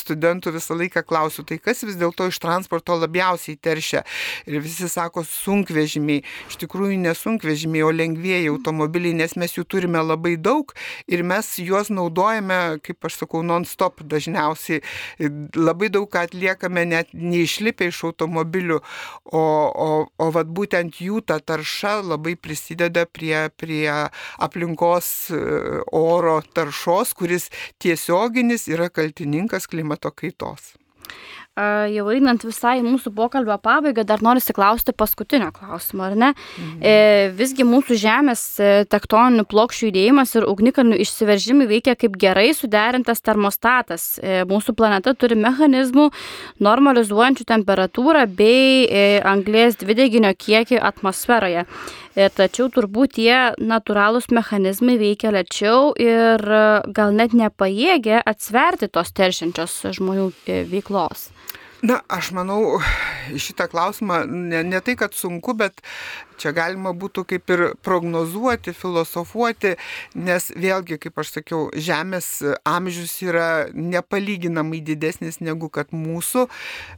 studentų 0.00 0.54
visą 0.56 0.74
laiką 0.80 1.04
klausiu, 1.06 1.44
tai 1.46 1.60
kas 1.62 1.84
vis 1.86 1.98
dėlto 2.00 2.26
iš 2.30 2.40
transporto 2.42 2.96
labiausiai 2.98 3.54
teršia. 3.54 4.02
Ir 4.50 4.58
visi 4.64 4.88
sako 4.90 5.22
sunkvežimiai. 5.28 6.24
Iš 6.50 6.58
tikrųjų 6.64 6.98
nesunkvežimiai, 7.04 7.84
o 7.86 7.92
lengvėjai 7.94 8.50
automobiliai, 8.50 9.14
nes 9.22 9.36
mes 9.38 9.54
jų 9.54 9.66
turime 9.70 10.02
labai 10.02 10.34
daug 10.40 10.74
ir 11.06 11.22
mes 11.22 11.52
juos 11.62 11.92
naudojame, 11.94 12.80
kaip 12.82 13.06
aš 13.06 13.20
sakau, 13.22 13.44
non-stop 13.46 14.02
dažniausiai. 14.10 14.82
Labai 15.54 15.90
daug 15.94 16.18
atlieka 16.18 16.63
atliekame 16.64 16.84
net 16.86 17.12
neišlipę 17.12 17.88
iš 17.88 18.04
automobilių, 18.08 18.80
o, 19.32 19.38
o, 19.38 20.08
o 20.18 20.30
vat 20.32 20.46
būtent 20.46 21.00
jų 21.00 21.22
ta 21.26 21.38
tarša 21.40 22.02
labai 22.02 22.36
prisideda 22.36 23.06
prie, 23.06 23.50
prie 23.56 23.90
aplinkos 24.38 25.30
e, 25.30 25.82
oro 25.92 26.40
taršos, 26.54 27.14
kuris 27.14 27.50
tiesioginis 27.78 28.68
yra 28.68 28.88
kaltininkas 28.88 29.66
klimato 29.66 30.10
kaitos 30.10 30.74
jau 31.54 32.08
einant 32.10 32.42
visai 32.42 32.80
mūsų 32.82 33.12
pokalbio 33.14 33.54
pabaigą, 33.62 34.02
dar 34.02 34.22
noriu 34.26 34.42
klausti 34.54 34.90
paskutinio 34.90 35.52
klausimo, 35.54 36.02
ar 36.02 36.16
ne? 36.18 36.32
Mhm. 36.34 36.80
E, 36.82 36.94
visgi 37.38 37.62
mūsų 37.62 37.94
Žemės 38.00 38.42
e, 38.58 38.70
tektoninių 38.90 39.44
plokščių 39.46 39.86
judėjimas 39.86 40.34
ir 40.34 40.48
ugnikalnių 40.50 40.98
išsiveržimai 41.04 41.68
veikia 41.70 41.94
kaip 41.94 42.18
gerai 42.18 42.48
suderintas 42.58 43.22
termostatas. 43.22 44.18
E, 44.18 44.42
mūsų 44.50 44.74
planeta 44.74 45.14
turi 45.14 45.38
mechanizmų 45.38 46.08
normalizuojančių 46.58 47.46
temperatūrą 47.46 48.26
bei 48.34 49.20
anglės 49.22 49.78
dvideginio 49.78 50.34
kiekį 50.34 50.82
atmosferoje. 50.82 51.68
E, 52.14 52.28
tačiau 52.30 52.68
turbūt 52.70 53.16
tie 53.18 53.36
natūralūs 53.58 54.28
mechanizmai 54.34 54.94
veikia 55.00 55.32
lėčiau 55.34 55.94
ir 55.98 56.38
e, 56.46 56.64
gal 56.94 57.14
net 57.16 57.34
nepajėgia 57.34 58.22
atsverti 58.22 58.88
tos 58.94 59.10
teršiančios 59.18 59.80
žmonių 59.98 60.28
e, 60.46 60.62
veiklos. 60.70 61.32
Na, 61.84 61.98
aš 62.08 62.30
manau, 62.32 62.78
šitą 63.34 63.66
klausimą 63.68 64.22
ne, 64.30 64.62
ne 64.64 64.78
tai, 64.80 64.94
kad 64.96 65.12
sunku, 65.18 65.52
bet 65.58 65.82
Čia 66.40 66.52
galima 66.56 66.94
būtų 66.96 67.24
kaip 67.30 67.52
ir 67.54 67.62
prognozuoti, 67.84 68.74
filosofuoti, 68.76 69.74
nes 70.14 70.50
vėlgi, 70.56 70.98
kaip 71.02 71.20
aš 71.22 71.36
sakiau, 71.38 71.68
Žemės 71.74 72.28
amžius 72.66 73.14
yra 73.24 73.48
nepalyginamai 73.74 74.80
didesnis 74.84 75.40
negu 75.44 75.70
kad 75.72 75.92
mūsų. 75.94 76.46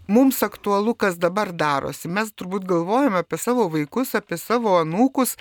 Mums 0.09 0.43
aktualu, 0.47 0.95
kas 0.95 1.18
dabar 1.20 1.53
darosi. 1.53 2.09
Mes 2.09 2.32
turbūt 2.32 2.66
galvojame 2.68 3.22
apie 3.22 3.41
savo 3.41 3.68
vaikus, 3.72 4.14
apie 4.18 4.39
savo 4.41 4.76
anūkus, 4.80 5.37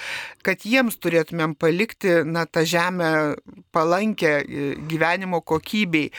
kad 0.45 0.65
jiems 0.67 0.99
turėtumėm 0.99 1.55
palikti 1.59 2.21
na, 2.27 2.45
tą 2.45 2.65
Žemę 2.65 3.35
palankę 3.75 4.41
gyvenimo 4.89 5.41
kokybei. 5.41 6.11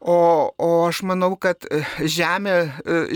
O, 0.00 0.52
o 0.58 0.68
aš 0.86 1.00
manau, 1.08 1.32
kad 1.40 1.64
žemė, 1.98 2.56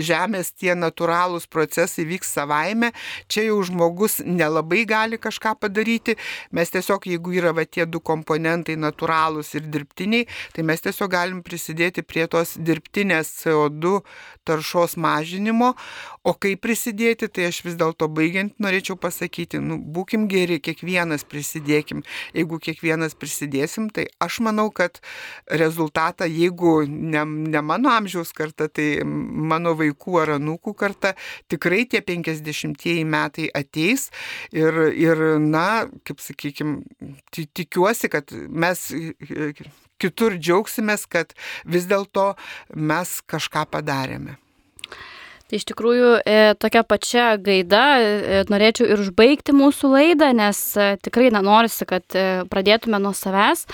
Žemės 0.01 0.51
tie 0.57 0.73
natūralūs 0.75 1.45
procesai 1.51 2.07
vyks 2.09 2.33
savaime. 2.35 2.91
Čia 3.31 3.45
jau 3.47 3.61
žmogus 3.67 4.00
žmogus 4.01 4.21
nelabai 4.25 4.85
gali 4.85 5.17
kažką 5.17 5.55
padaryti. 5.59 6.15
Mes 6.51 6.69
tiesiog, 6.69 7.05
jeigu 7.05 7.33
yra 7.33 7.53
va, 7.53 7.65
tie 7.65 7.85
du 7.85 7.99
komponentai 7.99 8.75
natūralūs 8.75 9.55
ir 9.55 9.67
dirbtiniai, 9.69 10.27
tai 10.53 10.63
mes 10.63 10.81
tiesiog 10.81 11.11
galim 11.11 11.41
prisidėti 11.43 12.01
prie 12.01 12.27
tos 12.27 12.57
dirbtinės 12.57 13.43
CO2 13.43 14.01
taršos 14.43 14.97
mažinimo. 14.97 15.75
O 16.23 16.33
kaip 16.33 16.61
prisidėti, 16.61 17.27
tai 17.27 17.49
aš 17.49 17.63
vis 17.65 17.75
dėlto 17.77 18.07
baigiant 18.07 18.53
norėčiau 18.61 18.97
pasakyti, 18.97 19.59
nu, 19.59 19.77
būkim 19.77 20.27
geri, 20.29 20.59
kiekvienas 20.59 21.23
prisidėkim. 21.25 22.03
Jeigu 22.33 22.59
kiekvienas 22.61 23.15
prisidėsim, 23.15 23.89
tai 23.89 24.07
aš 24.21 24.39
manau, 24.45 24.69
kad 24.69 24.99
rezultatą, 25.49 26.25
jeigu 26.29 26.85
ne, 26.87 27.25
ne 27.25 27.61
mano 27.61 27.89
amžiaus 27.89 28.33
karta, 28.37 28.67
tai 28.69 29.01
mano 29.03 29.73
vaikų 29.77 30.19
ar 30.21 30.35
anūkų 30.37 30.75
karta, 30.77 31.15
tikrai 31.49 31.85
tie 31.89 32.01
50 32.05 32.85
metai 33.05 33.49
ateis 33.49 33.90
ateis 33.91 34.09
ir, 34.51 34.73
ir 34.93 35.39
na, 35.39 35.87
kaip 36.05 36.21
sakykime, 36.21 36.81
tikiuosi, 37.31 38.09
kad 38.11 38.31
mes 38.31 38.87
kitur 40.01 40.37
džiaugsimės, 40.37 41.05
kad 41.07 41.33
vis 41.65 41.87
dėlto 41.89 42.35
mes 42.75 43.21
kažką 43.27 43.67
padarėme. 43.71 44.37
Tai 45.51 45.59
iš 45.59 45.65
tikrųjų 45.67 46.11
e, 46.23 46.35
tokia 46.55 46.79
pačia 46.87 47.25
gaida 47.35 47.83
e, 47.99 48.43
norėčiau 48.47 48.85
ir 48.87 49.01
užbaigti 49.03 49.51
mūsų 49.51 49.89
laidą, 49.91 50.29
nes 50.31 50.59
e, 50.79 50.93
tikrai 51.03 51.27
nenorisi, 51.35 51.83
kad 51.89 52.15
pradėtume 52.47 52.95
nuo 53.03 53.11
savęs, 53.11 53.65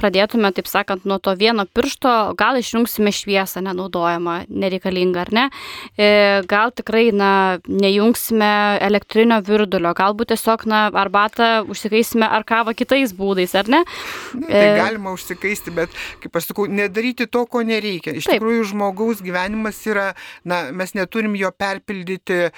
pradėtume, 0.00 0.48
taip 0.56 0.64
sakant, 0.70 1.04
nuo 1.04 1.18
to 1.20 1.34
vieno 1.36 1.66
piršto, 1.68 2.32
gal 2.40 2.56
išjungsime 2.56 3.12
šviesą 3.12 3.60
nenaudojamą, 3.66 4.46
nereikalingą 4.48 5.26
ar 5.26 5.32
ne, 5.36 5.44
gal 6.48 6.72
tikrai 6.72 7.10
na, 7.12 7.58
nejungsime 7.68 8.48
elektrinio 8.86 9.42
virdulio, 9.44 9.92
galbūt 9.96 10.32
tiesiog 10.32 10.64
na, 10.72 10.86
arbatą 10.96 11.50
užsikaisime 11.68 12.24
ar 12.24 12.48
kavą 12.48 12.72
kitais 12.78 13.12
būdais, 13.16 13.52
ar 13.60 13.68
ne? 13.72 13.82
Na, 14.32 14.46
tai 14.48 14.64
e, 14.70 14.72
galima 14.80 15.12
užsikaisti, 15.12 15.74
bet, 15.76 15.92
kaip 16.24 16.40
aš 16.40 16.50
sakau, 16.52 16.68
nedaryti 16.70 17.28
to, 17.28 17.44
ko 17.50 17.64
nereikia. 17.66 18.16
Iš 18.16 18.30
taip. 18.30 18.38
tikrųjų, 18.38 18.70
žmogaus 18.72 19.20
gyvenimas 19.24 19.84
yra, 19.88 20.10
na, 20.48 20.64
mes 20.76 20.96
neturime 20.96 21.25
neturim 21.26 21.36
jo 21.36 21.50
perpildyti 21.50 22.32
e, 22.46 22.50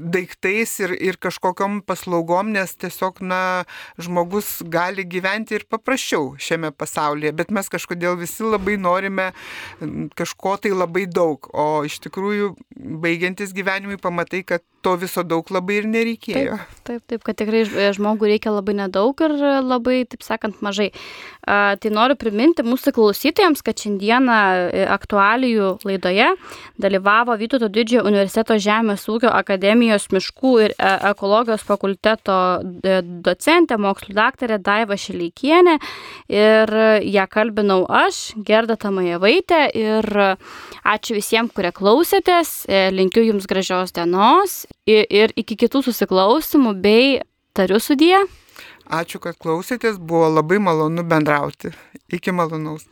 daiktais 0.00 0.80
ir, 0.80 0.94
ir 1.00 1.16
kažkokiam 1.16 1.82
paslaugom, 1.86 2.52
nes 2.52 2.74
tiesiog, 2.76 3.20
na, 3.22 3.64
žmogus 3.98 4.62
gali 4.62 5.04
gyventi 5.04 5.56
ir 5.56 5.66
paprasčiau 5.68 6.36
šiame 6.38 6.72
pasaulyje, 6.72 7.32
bet 7.32 7.50
mes 7.50 7.68
kažkodėl 7.68 8.16
visi 8.18 8.44
labai 8.44 8.76
norime 8.76 9.32
kažko 10.16 10.56
tai 10.60 10.72
labai 10.74 11.06
daug, 11.06 11.48
o 11.52 11.84
iš 11.84 12.00
tikrųjų, 12.00 12.54
baigiantis 13.02 13.54
gyvenimui, 13.54 13.98
pamatai, 13.98 14.42
kad 14.44 14.62
to 14.86 14.94
viso 15.00 15.24
daug 15.26 15.48
labai 15.50 15.80
ir 15.80 15.88
nereikėjo. 15.90 16.56
Taip, 16.56 16.82
taip, 16.86 17.02
taip 17.10 17.24
kad 17.26 17.38
tikrai 17.40 17.64
žmogui 17.96 18.30
reikia 18.30 18.52
labai 18.54 18.76
nedaug 18.78 19.18
ir 19.26 19.34
labai, 19.66 20.04
taip 20.06 20.22
sakant, 20.22 20.60
mažai. 20.62 20.92
A, 21.42 21.74
tai 21.80 21.90
noriu 21.90 22.14
priminti 22.18 22.62
mūsų 22.66 22.92
klausytojams, 22.94 23.64
kad 23.66 23.82
šiandieną 23.82 24.36
e, 24.70 24.84
aktualijų 24.94 25.72
laidoje 25.86 26.30
dalyvavo 26.82 27.34
Vytauto 27.36 27.68
didžiojo 27.72 28.06
universiteto 28.06 28.15
Žemės 28.24 29.04
ūkio 29.10 29.30
akademijos 29.32 30.08
miškų 30.14 30.52
ir 30.64 30.74
e, 30.76 30.92
ekologijos 31.10 31.64
fakulteto 31.66 32.36
e, 32.82 33.00
docentė, 33.26 33.78
mokslo 33.78 34.16
daktarė 34.16 34.58
Daiva 34.58 34.96
Šileikienė 34.96 35.76
ir 36.32 36.74
ją 37.04 37.26
kalbinau 37.30 37.84
aš, 37.88 38.34
Gerda 38.36 38.78
Tamajevaitė 38.80 39.60
ir 39.76 40.08
ačiū 40.86 41.18
visiems, 41.18 41.52
kurie 41.54 41.72
klausėtės, 41.76 42.64
linkiu 42.94 43.26
jums 43.26 43.46
gražios 43.50 43.92
dienos 43.96 44.64
ir 44.86 45.32
iki 45.36 45.58
kitų 45.66 45.84
susiklausimų 45.90 46.74
bei 46.80 47.20
tariu 47.56 47.80
sudie. 47.80 48.16
Ačiū, 48.86 49.18
kad 49.18 49.38
klausėtės, 49.42 49.98
buvo 49.98 50.28
labai 50.30 50.60
malonu 50.62 51.02
bendrauti. 51.06 51.72
Iki 52.12 52.34
malonaus. 52.36 52.86